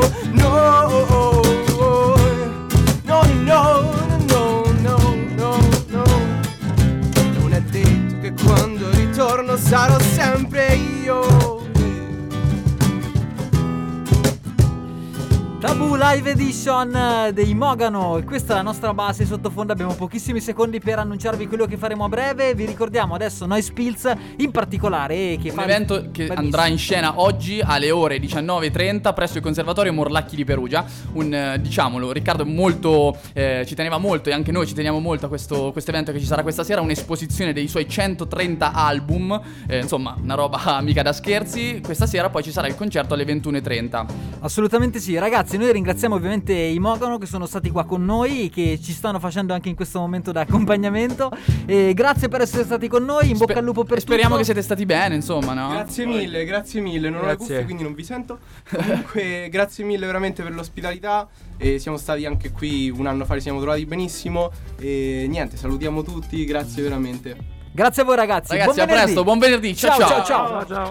Live 16.52 16.64
Edition 16.64 16.94
eh, 16.94 17.32
dei 17.32 17.54
Mogano 17.54 18.18
e 18.18 18.26
questa 18.26 18.52
è 18.52 18.56
la 18.58 18.62
nostra 18.62 18.94
base 18.94 19.26
sottofondo 19.26 19.72
abbiamo 19.72 19.94
pochissimi 19.94 20.42
secondi 20.42 20.82
per 20.82 21.00
annunciarvi 21.00 21.48
quello 21.48 21.66
che 21.66 21.78
faremo 21.78 22.04
a 22.04 22.10
breve 22.10 22.54
vi 22.56 22.66
ricordiamo 22.66 23.16
adesso 23.16 23.46
Noi 23.46 23.62
Spills 23.62 24.12
in 24.38 24.52
particolare 24.52 25.38
che 25.42 25.50
Un 25.50 25.56
fa 25.56 25.64
evento 25.64 25.96
che 26.12 26.26
Bellissimo. 26.28 26.40
andrà 26.40 26.68
in 26.68 26.78
scena 26.78 27.22
oggi 27.22 27.62
alle 27.64 27.90
ore 27.92 28.18
19.30 28.18 29.14
presso 29.14 29.38
il 29.38 29.44
Conservatorio 29.44 29.94
Morlacchi 29.94 30.36
di 30.36 30.44
Perugia. 30.44 30.84
Un, 31.14 31.34
eh, 31.34 31.62
diciamolo, 31.62 32.12
Riccardo 32.12 32.46
molto, 32.46 33.18
eh, 33.32 33.64
ci 33.66 33.74
teneva 33.74 33.98
molto 33.98 34.30
e 34.30 34.34
anche 34.34 34.52
noi 34.52 34.68
ci 34.68 34.74
teniamo 34.74 35.00
molto 35.00 35.28
a 35.28 35.30
questo 35.30 35.72
questo 35.72 35.92
evento 35.92 36.12
che 36.12 36.20
ci 36.20 36.26
sarà 36.26 36.42
questa 36.42 36.66
sera, 36.66 36.82
un'esposizione 36.82 37.54
dei 37.54 37.70
suoi 37.70 37.88
130 37.88 38.74
album, 38.74 39.40
eh, 39.68 39.80
insomma 39.80 40.18
una 40.22 40.36
roba 40.36 40.80
mica 40.84 41.02
da 41.02 41.14
scherzi. 41.14 41.80
Questa 41.82 42.08
sera 42.08 42.30
poi 42.30 42.44
ci 42.44 42.52
sarà 42.52 42.68
il 42.68 42.76
concerto 42.76 43.14
alle 43.14 43.24
21.30. 43.24 44.06
Assolutamente 44.42 45.00
sì, 45.00 45.18
ragazzi. 45.18 45.56
Noi 45.58 45.72
ringraziamo 45.72 46.16
ovviamente 46.16 46.40
i 46.50 46.80
Mogano 46.80 47.18
che 47.18 47.26
sono 47.26 47.46
stati 47.46 47.70
qua 47.70 47.86
con 47.86 48.04
noi, 48.06 48.50
che 48.50 48.80
ci 48.82 48.92
stanno 48.94 49.20
facendo 49.20 49.54
anche 49.54 49.70
in 49.70 49.76
questo 49.76 50.00
momento 50.00 50.32
da 50.32 50.42
accompagnamento. 50.42 51.32
E 51.66 51.94
grazie 51.94 52.28
per 52.28 52.42
essere 52.42 52.64
stati 52.64 52.88
con 52.88 53.04
noi. 53.04 53.30
In 53.30 53.38
bocca 53.38 53.60
al 53.60 53.64
lupo 53.64 53.84
per 53.84 54.00
Speriamo 54.00 54.30
tutto. 54.30 54.40
che 54.40 54.46
siete 54.46 54.62
stati 54.62 54.86
bene, 54.86 55.16
insomma, 55.16 55.54
no? 55.54 55.70
Grazie 55.70 56.06
mille, 56.06 56.46
grazie 56.46 56.82
mille. 56.82 57.10
Non 57.10 57.20
ho 57.20 57.26
le 57.26 57.36
Grazie. 57.36 57.46
cuffie 57.48 57.64
quindi 57.66 57.84
non 57.84 57.94
vi 57.94 58.04
sento. 58.04 58.40
Comunque, 58.70 59.50
grazie 59.50 59.84
mille 59.84 60.06
veramente 60.06 60.42
per 60.44 60.54
l'ospitalità. 60.54 61.28
E 61.58 61.78
siamo 61.80 61.98
stati 61.98 62.26
anche 62.26 62.52
qui 62.52 62.90
un 62.90 63.06
anno 63.06 63.26
fa, 63.26 63.36
ci 63.36 63.42
siamo 63.42 63.60
trovati 63.60 63.86
benissimo. 63.86 64.52
E 64.80 65.26
niente, 65.30 65.58
salutiamo 65.58 66.02
tutti, 66.04 66.44
grazie 66.46 66.84
veramente. 66.84 67.38
Grazie 67.72 68.02
a 68.02 68.06
voi 68.06 68.16
ragazzi. 68.16 68.52
Ragazzi, 68.52 68.74
buon 68.74 68.80
a 68.80 68.86
venerdì. 68.86 69.04
presto, 69.04 69.24
buon 69.24 69.40
venerdì. 69.40 69.76
Ciao, 69.76 70.00
ciao. 70.00 70.24
ciao. 70.26 70.66
ciao. 70.66 70.90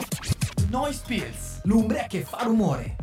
Noise 0.70 1.02
Pills, 1.06 1.60
l'umbria 1.64 2.06
che 2.08 2.20
fa 2.22 2.42
rumore. 2.44 2.96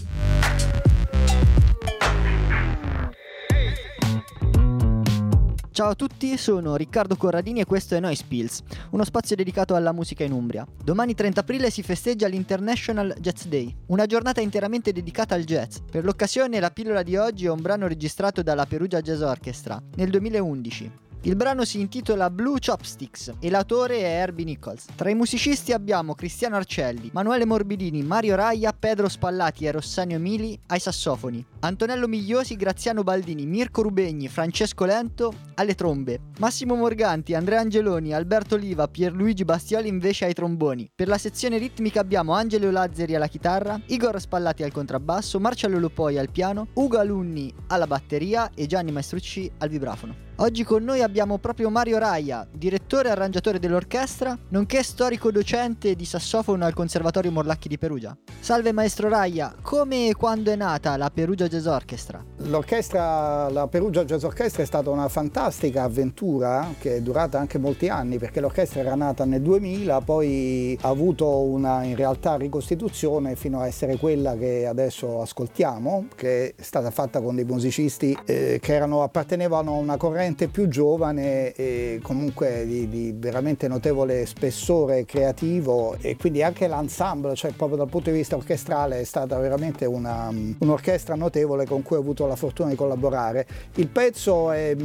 Ciao 5.78 5.90
a 5.90 5.94
tutti, 5.94 6.38
sono 6.38 6.76
Riccardo 6.76 7.16
Corradini 7.16 7.60
e 7.60 7.66
questo 7.66 7.94
è 7.94 8.00
Noise 8.00 8.24
Pills, 8.28 8.64
uno 8.90 9.04
spazio 9.04 9.36
dedicato 9.36 9.76
alla 9.76 9.92
musica 9.92 10.24
in 10.24 10.32
Umbria. 10.32 10.66
Domani 10.84 11.14
30 11.14 11.42
aprile 11.42 11.70
si 11.70 11.84
festeggia 11.84 12.26
l'International 12.26 13.16
Jazz 13.20 13.46
Day, 13.46 13.76
una 13.90 14.08
giornata 14.08 14.42
interamente 14.42 14.92
dedicata 14.92 15.36
al 15.36 15.44
jazz. 15.44 15.78
Per 15.92 16.04
l'occasione 16.04 16.60
la 16.60 16.72
pillola 16.72 17.04
di 17.04 17.16
oggi 17.16 17.46
è 17.46 17.52
un 17.52 17.62
brano 17.62 17.86
registrato 17.88 18.42
dalla 18.42 18.66
Perugia 18.66 19.02
Jazz 19.02 19.22
Orchestra 19.22 19.80
nel 19.98 20.10
2011. 20.10 20.92
Il 21.24 21.36
brano 21.36 21.66
si 21.66 21.80
intitola 21.80 22.30
Blue 22.30 22.58
Chopsticks 22.64 23.34
e 23.40 23.50
l'autore 23.50 23.98
è 23.98 24.22
Herbie 24.22 24.46
Nichols. 24.46 24.86
Tra 24.96 25.10
i 25.10 25.16
musicisti 25.16 25.74
abbiamo 25.74 26.14
Cristiano 26.14 26.56
Arcelli, 26.56 27.10
Manuele 27.12 27.44
Morbidini, 27.44 28.02
Mario 28.04 28.36
Raia, 28.36 28.72
Pedro 28.72 29.10
Spallati 29.10 29.66
e 29.66 29.72
Rossanio 29.72 30.20
Mili 30.20 30.58
ai 30.68 30.80
sassofoni, 30.80 31.44
Antonello 31.62 32.08
Migliosi, 32.08 32.56
Graziano 32.56 33.04
Baldini, 33.04 33.46
Mirko 33.46 33.82
Rubegni, 33.82 34.30
Francesco 34.30 34.86
Lento 34.86 35.34
alle 35.56 35.76
trombe, 35.76 36.20
Massimo 36.40 36.76
Morganti, 36.76 37.34
Andrea 37.34 37.60
Angeloni, 37.60 38.14
Alberto 38.14 38.56
Oliva, 38.56 38.88
Pierluigi 38.88 39.44
Bastioli 39.44 39.90
invece 39.90 40.26
ai 40.26 40.34
tromboni. 40.34 40.90
Per 40.94 41.08
la 41.08 41.18
sezione 41.18 41.58
ritmica 41.58 42.00
abbiamo 42.00 42.34
Angelo 42.34 42.70
Lazzeri 42.70 43.16
alla 43.16 43.28
chitarra, 43.28 43.82
Igor 43.88 44.20
Spallati 44.22 44.64
al 44.64 44.72
contrabbasso, 44.72 45.40
Marcello 45.40 45.80
Lupoi 45.80 46.18
al 46.18 46.30
piano, 46.30 46.68
Ugo 46.74 47.00
Alunni 47.00 47.54
alla 47.68 47.88
batteria 47.88 48.52
e 48.54 48.68
Gianni 48.68 48.92
Maestrucci 48.92 49.52
al 49.58 49.70
vibrafono. 49.70 50.27
Oggi 50.40 50.64
con 50.64 50.84
noi 50.84 51.02
abbiamo 51.02 51.40
proprio 51.40 51.72
Mario 51.72 51.98
Raia, 51.98 52.48
direttore 52.52 53.08
e 53.08 53.12
arrangiatore 53.12 53.58
dell'orchestra, 53.58 54.38
nonché 54.50 54.84
storico 54.84 55.32
docente 55.32 55.96
di 55.96 56.06
sassofono 56.06 56.64
al 56.64 56.76
Conservatorio 56.76 57.32
Morlacchi 57.32 57.68
di 57.68 57.80
Perugia. 57.80 58.16
Salve 58.40 58.72
maestro 58.72 59.10
Raia, 59.10 59.56
come 59.64 60.10
e 60.10 60.14
quando 60.14 60.52
è 60.52 60.56
nata 60.56 60.96
la 60.96 61.10
Perugia 61.10 61.48
Jazz 61.48 61.66
Orchestra? 61.66 62.24
L'orchestra, 62.36 63.50
la 63.50 63.68
Perugia 63.68 64.06
Jazz 64.06 64.22
Orchestra 64.22 64.62
è 64.62 64.66
stata 64.68 64.92
una 64.92 65.10
fantastica 65.10 65.82
avventura 65.82 66.72
che 66.78 66.98
è 66.98 67.02
durata 67.02 67.40
anche 67.40 67.58
molti 67.58 67.90
anni 67.90 68.20
perché 68.20 68.40
l'orchestra 68.40 68.82
era 68.82 68.94
nata 68.94 69.26
nel 69.26 69.42
2000, 69.42 70.02
poi 70.02 70.78
ha 70.80 70.88
avuto 70.88 71.28
una 71.40 71.82
in 71.82 71.96
realtà 71.96 72.36
ricostituzione 72.36 73.36
fino 73.36 73.60
a 73.60 73.66
essere 73.66 73.98
quella 73.98 74.38
che 74.38 74.68
adesso 74.68 75.20
ascoltiamo, 75.20 76.10
che 76.14 76.54
è 76.56 76.62
stata 76.62 76.92
fatta 76.92 77.22
con 77.22 77.34
dei 77.34 77.44
musicisti 77.44 78.16
eh, 78.24 78.60
che 78.62 78.76
erano, 78.76 79.02
appartenevano 79.02 79.72
a 79.72 79.78
una 79.78 79.98
corrente 79.98 80.26
più 80.36 80.68
giovane 80.68 81.54
e 81.54 82.00
comunque 82.02 82.66
di, 82.66 82.88
di 82.90 83.14
veramente 83.18 83.68
notevole 83.68 84.26
spessore 84.26 85.06
creativo 85.06 85.96
e 86.00 86.16
quindi 86.18 86.44
anche 86.44 86.68
l'ensemble, 86.68 87.36
cioè 87.36 87.52
proprio 87.52 87.78
dal 87.78 87.90
punto 87.90 88.10
di 88.10 88.18
vista 88.18 88.36
orchestrale 88.36 89.00
è 89.00 89.04
stata 89.04 89.38
veramente 89.38 89.86
una, 89.86 90.32
un'orchestra 90.58 91.16
notevole 91.16 91.66
con 91.66 91.84
cui 91.84 91.96
ho 91.96 92.00
avuto 92.00 92.26
la 92.26 92.36
fortuna 92.36 92.70
di 92.70 92.76
collaborare. 92.76 93.46
Il 93.76 93.88
pezzo 93.88 94.52
è, 94.52 94.76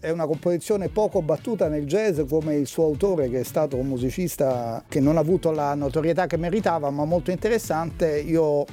è 0.00 0.10
una 0.10 0.26
composizione 0.26 0.88
poco 0.88 1.22
battuta 1.22 1.68
nel 1.68 1.86
jazz 1.86 2.20
come 2.28 2.56
il 2.56 2.66
suo 2.66 2.84
autore 2.84 3.28
che 3.28 3.40
è 3.40 3.44
stato 3.44 3.76
un 3.76 3.86
musicista 3.86 4.82
che 4.88 5.00
non 5.00 5.16
ha 5.16 5.20
avuto 5.20 5.50
la 5.50 5.74
notorietà 5.74 6.26
che 6.26 6.36
meritava 6.36 6.90
ma 6.90 7.04
molto 7.04 7.30
interessante. 7.30 8.18
Io 8.20 8.64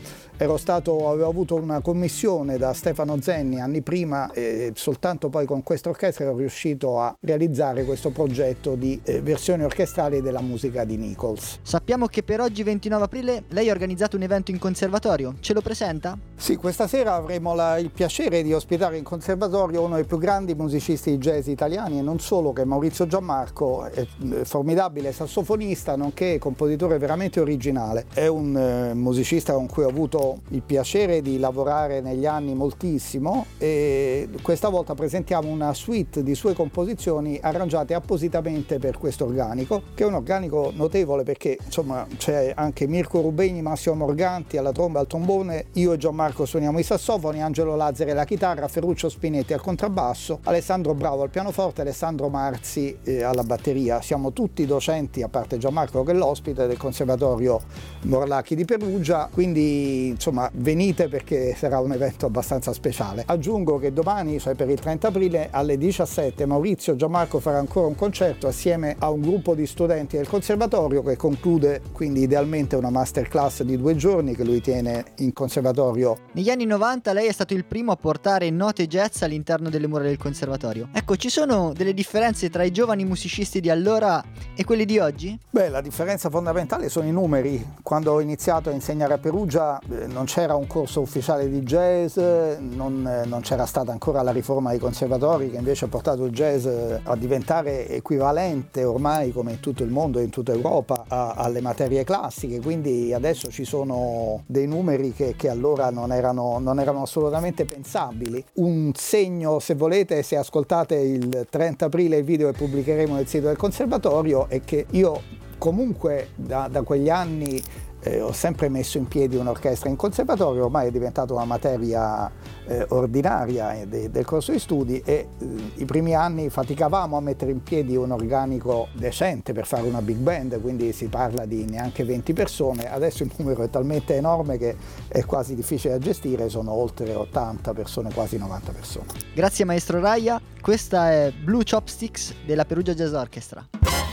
ero 0.44 0.58
stato, 0.58 1.10
avevo 1.10 1.30
avuto 1.30 1.56
una 1.56 1.80
commissione 1.80 2.58
da 2.58 2.74
Stefano 2.74 3.22
Zenni 3.22 3.62
anni 3.62 3.82
prima 3.82 4.30
e 4.34 4.74
soltanto 4.76 5.30
poi 5.30 5.46
con 5.46 5.64
questa 5.64 5.90
orchestra 5.90 6.26
ero 6.26 6.36
riuscito 6.36 7.00
a 7.00 7.16
realizzare 7.22 7.86
questo 7.86 8.10
progetto 8.10 8.76
di 8.76 9.00
eh, 9.04 9.22
versioni 9.22 9.64
orchestrali 9.64 10.22
della 10.22 10.42
musica 10.42 10.84
di 10.84 10.98
Nichols. 10.98 11.60
Sappiamo 11.62 12.08
che 12.08 12.24
per 12.24 12.42
oggi 12.42 12.62
29 12.64 13.04
aprile 13.06 13.44
lei 13.50 13.70
ha 13.70 13.72
organizzato 13.72 14.18
un 14.18 14.24
evento 14.24 14.52
in 14.52 14.60
conservatorio, 14.60 15.36
ce 15.40 15.54
lo 15.54 15.62
presenta? 15.62 16.18
Sì, 16.36 16.58
questa 16.58 16.88
sera 16.88 17.14
avremo 17.14 17.56
la- 17.56 17.78
il 17.78 17.90
piacere 17.90 18.44
di 18.44 18.54
ospitare 18.54 18.98
in 18.98 19.04
conservatorio 19.06 19.82
uno 19.82 19.96
dei 19.96 20.04
più 20.04 20.18
grandi 20.18 20.56
musicisti 20.56 21.12
di 21.12 21.18
jazz 21.20 21.48
italiani 21.48 22.00
e 22.00 22.02
non 22.02 22.20
solo, 22.20 22.52
che 22.52 22.64
è 22.64 22.66
Maurizio 22.66 23.08
Gianmarco, 23.08 23.86
è 23.86 24.06
formidabile 24.44 25.14
sassofonista, 25.14 25.96
nonché 25.96 26.38
compositore 26.38 26.98
veramente 26.98 27.40
originale. 27.40 28.08
È 28.14 28.28
un 28.28 28.58
eh, 28.58 28.94
musicista 28.94 29.54
con 29.54 29.68
cui 29.68 29.84
ho 29.84 29.90
avuto 29.90 30.33
il 30.50 30.62
piacere 30.62 31.22
di 31.22 31.40
lavorare 31.40 32.02
negli 32.02 32.26
anni 32.26 32.54
moltissimo 32.54 33.46
e 33.58 34.30
questa 34.42 34.70
volta 34.70 34.94
presentiamo 34.94 35.50
una 35.50 35.74
suite 35.74 36.24
di 36.24 36.36
sue 36.36 36.54
composizioni 36.54 37.40
arrangiate 37.42 37.94
appositamente 37.94 38.80
per 38.80 38.98
questo 38.98 39.26
organico, 39.26 39.82
che 39.94 40.04
è 40.04 40.08
un 40.08 40.14
organico 40.14 40.72
notevole 40.74 41.24
perché 41.24 41.58
insomma 41.64 42.06
c'è 42.18 42.54
anche 42.56 42.88
Mirko 42.88 43.22
Rubegni, 43.22 43.62
Massimo 43.62 43.96
Morganti 43.96 44.58
alla 44.58 44.72
tromba 44.72 45.00
al 45.00 45.08
trombone, 45.08 45.66
io 45.74 45.94
e 45.94 45.98
Gianmarco 45.98 46.46
suoniamo 46.46 46.80
i 46.80 46.84
sassofoni, 46.84 47.42
Angelo 47.42 47.76
Lazzari 47.76 48.12
alla 48.12 48.26
chitarra, 48.26 48.68
Ferruccio 48.68 49.10
Spinetti 49.10 49.54
al 49.54 49.62
contrabbasso, 49.62 50.40
Alessandro 50.44 50.94
Bravo 50.94 51.24
al 51.24 51.30
pianoforte, 51.30 51.82
Alessandro 51.82 52.30
Marzi 52.30 52.98
eh, 53.04 53.24
alla 53.24 53.44
batteria. 53.44 54.02
Siamo 54.02 54.34
tutti 54.34 54.66
docenti, 54.66 55.22
a 55.22 55.28
parte 55.28 55.58
Gianmarco 55.58 56.04
che 56.04 56.12
è 56.12 56.16
l'ospite 56.16 56.68
del 56.68 56.78
Conservatorio 56.78 57.62
Morlacchi 58.04 58.56
di 58.56 58.66
Perugia, 58.66 59.30
quindi 59.32 60.13
insomma 60.14 60.50
venite 60.54 61.08
perché 61.08 61.56
sarà 61.56 61.80
un 61.80 61.92
evento 61.92 62.26
abbastanza 62.26 62.74
speciale. 62.74 63.24
Aggiungo 63.26 63.78
che 63.78 63.94
domani, 63.94 64.40
cioè 64.40 64.56
per 64.56 64.70
il 64.70 64.80
30 64.80 65.08
aprile 65.08 65.50
alle 65.52 65.78
17, 65.78 66.46
Maurizio 66.46 66.96
Gianmarco 66.96 67.40
farà 67.40 67.58
ancora 67.60 67.88
un 67.88 67.96
concerto 67.96 68.48
assieme 68.48 68.96
a 69.00 69.10
un 69.10 69.22
gruppo 69.22 69.56
di 69.56 69.66
studenti 69.68 70.18
del 70.18 70.28
conservatorio 70.28 71.04
che 71.04 71.16
conclude 71.18 71.82
quindi 71.92 72.22
idealmente 72.22 72.76
una 72.76 72.90
masterclass 72.90 73.64
di 73.64 73.78
due 73.78 73.96
giorni 73.96 74.36
che 74.36 74.44
lui 74.44 74.62
tiene 74.62 75.06
in 75.18 75.34
conservatorio. 75.34 76.18
Negli 76.34 76.50
anni 76.50 76.66
90 76.66 77.14
lei 77.14 77.28
è 77.28 77.32
stato 77.32 77.54
il 77.54 77.66
primo 77.66 77.92
a 77.92 77.96
portare 77.96 78.50
note 78.50 78.88
jazz 78.88 79.22
all'interno 79.22 79.70
delle 79.70 79.88
mura 79.88 80.04
del 80.04 80.18
conservatorio. 80.18 80.90
Ecco, 80.94 81.16
ci 81.16 81.30
sono 81.30 81.74
delle 81.74 81.94
differenze 81.94 82.50
tra 82.50 82.64
i 82.64 82.72
giovani 82.72 83.06
musicisti 83.06 83.60
di 83.60 83.70
allora 83.70 84.24
e 84.56 84.64
quelli 84.64 84.86
di 84.86 85.00
oggi? 85.00 85.38
Beh, 85.50 85.70
la 85.70 85.82
differenza 85.82 86.30
fondamentale 86.30 86.90
sono 86.90 87.08
i 87.08 87.12
numeri. 87.12 87.66
Quando 87.82 88.12
ho 88.12 88.22
iniziato 88.22 88.70
a 88.70 88.74
insegnare 88.74 89.14
a 89.14 89.18
Perugia 89.18 89.80
eh, 89.80 90.03
non 90.08 90.26
c'era 90.26 90.56
un 90.56 90.68
corso 90.68 91.02
ufficiale 91.02 91.50
di 91.50 91.62
jazz, 91.62 92.18
non, 92.18 93.24
non 93.26 93.42
c'era 93.42 93.66
stata 93.66 93.92
ancora 93.92 94.22
la 94.22 94.32
riforma 94.32 94.72
dei 94.72 94.80
conservatori 94.80 95.50
che 95.50 95.58
invece 95.58 95.86
ha 95.86 95.88
portato 95.88 96.26
il 96.26 96.32
jazz 96.32 96.66
eh, 96.66 97.00
a 97.04 97.16
diventare 97.16 97.88
equivalente 97.90 98.84
ormai 98.84 99.32
come 99.32 99.52
in 99.54 99.60
tutto 99.60 99.84
il 99.84 99.90
mondo 99.90 100.20
e 100.20 100.24
in 100.24 100.30
tutta 100.30 100.52
Europa 100.52 101.06
a- 101.08 101.34
alle 101.34 101.62
materie 101.62 102.04
classiche, 102.04 102.60
quindi 102.62 103.14
adesso 103.14 103.50
ci 103.50 103.66
sono 103.66 104.44
dei 104.48 104.68
numeri 104.68 105.14
che, 105.14 105.36
che 105.38 105.50
allora 105.50 105.90
non 105.90 106.12
erano, 106.12 106.60
non 106.60 106.80
erano 106.80 107.04
assolutamente 107.04 107.66
pensabili. 107.66 108.44
Un 108.56 108.92
segno, 108.96 109.60
se 109.60 109.76
volete, 109.76 110.24
se 110.24 110.38
ascoltate 110.38 110.96
il 110.96 111.48
30 111.50 111.86
aprile 111.86 112.18
il 112.18 112.24
video 112.24 112.52
che 112.52 112.58
pubblicheremo 112.58 113.16
nel 113.16 113.28
sito 113.28 113.48
del 113.48 113.58
conservatorio, 113.58 114.48
è 114.48 114.62
che 114.62 114.86
io 114.92 115.42
comunque 115.58 116.30
da, 116.36 116.68
da 116.70 116.82
quegli 116.82 117.10
anni 117.10 117.62
eh, 118.04 118.22
ho 118.22 118.34
sempre 118.34 118.70
messo 118.70 118.98
in 118.98 119.08
piedi 119.08 119.36
un'orchestra 119.38 119.90
in 119.90 119.96
conservatorio, 119.96 120.66
ormai 120.66 120.88
è 120.88 120.92
diventata 120.92 121.34
una 121.34 121.46
materia 121.46 122.30
eh, 122.66 122.86
ordinaria 122.90 123.74
eh, 123.74 123.88
de- 123.88 124.12
del 124.12 124.26
corso 124.26 124.52
di 124.52 124.60
studi 124.60 125.02
e 125.06 125.28
eh, 125.38 125.46
i 125.76 125.86
primi 125.86 126.14
anni 126.14 126.50
faticavamo 126.50 127.16
a 127.16 127.22
mettere 127.22 127.52
in 127.52 127.64
piedi 127.64 127.96
un 127.96 128.12
organico 128.12 128.90
decente 128.94 129.54
per 129.54 129.66
fare 129.66 129.88
una 129.88 130.02
big 130.02 130.18
band, 130.18 130.60
quindi 130.62 130.92
si 130.92 131.08
parla 131.08 131.46
di 131.46 131.66
neanche 131.66 132.04
20 132.04 132.34
persone, 132.34 132.92
adesso 132.92 133.24
il 133.24 133.32
numero 133.38 133.64
è 133.64 133.70
talmente 133.70 134.16
enorme 134.16 134.58
che 134.58 134.76
è 135.08 135.24
quasi 135.26 135.56
difficile 135.56 135.98
da 135.98 136.00
gestire, 136.00 136.50
sono 136.50 136.72
oltre 136.72 137.14
80 137.14 137.74
persone, 137.74 138.14
quasi 138.14 138.38
90 138.38 138.72
persone. 138.72 139.06
Grazie 139.34 139.66
maestro 139.66 140.00
Raya, 140.00 140.42
questa 140.62 141.12
è 141.12 141.32
Blue 141.32 141.64
Chopsticks 141.64 142.34
della 142.46 142.66
Perugia 142.66 142.94
Jazz 142.94 143.14
Orchestra. 143.14 144.13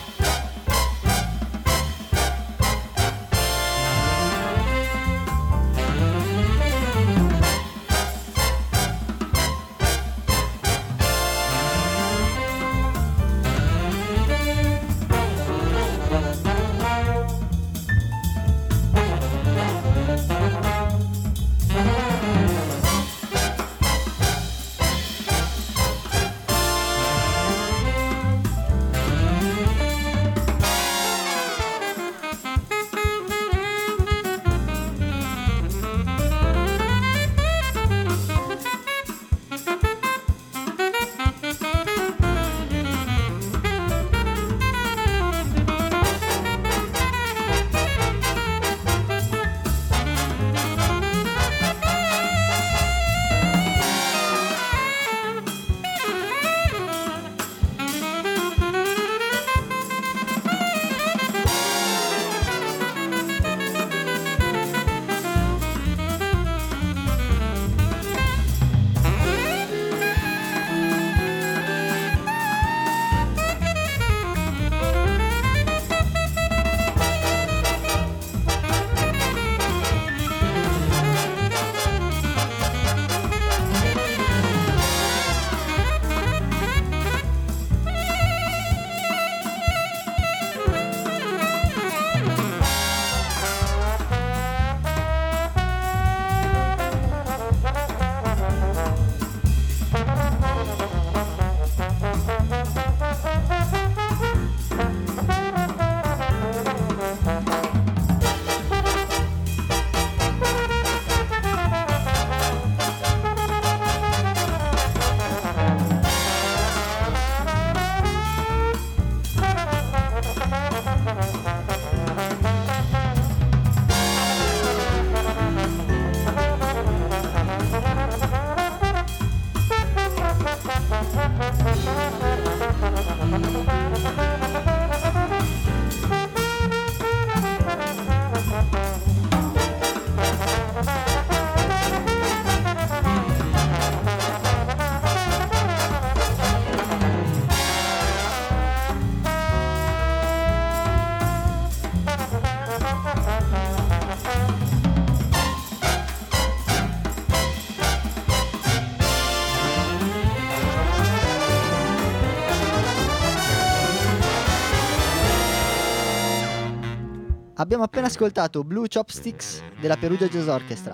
Abbiamo 167.71 167.87
appena 167.87 168.09
ascoltato 168.09 168.65
Blue 168.65 168.89
Chopsticks 168.93 169.63
della 169.81 169.97
Perugia 169.97 170.27
Jazz 170.27 170.49
Orchestra. 170.49 170.93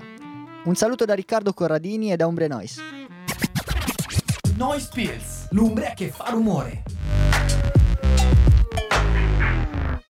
Un 0.64 0.74
saluto 0.74 1.06
da 1.06 1.14
Riccardo 1.14 1.54
Corradini 1.54 2.12
e 2.12 2.16
da 2.16 2.26
Umbre 2.26 2.48
Noise. 2.48 2.82
Noise 4.58 4.90
Pills, 4.92 5.48
l'umbria 5.52 5.94
che 5.94 6.10
fa 6.10 6.28
rumore. 6.28 6.82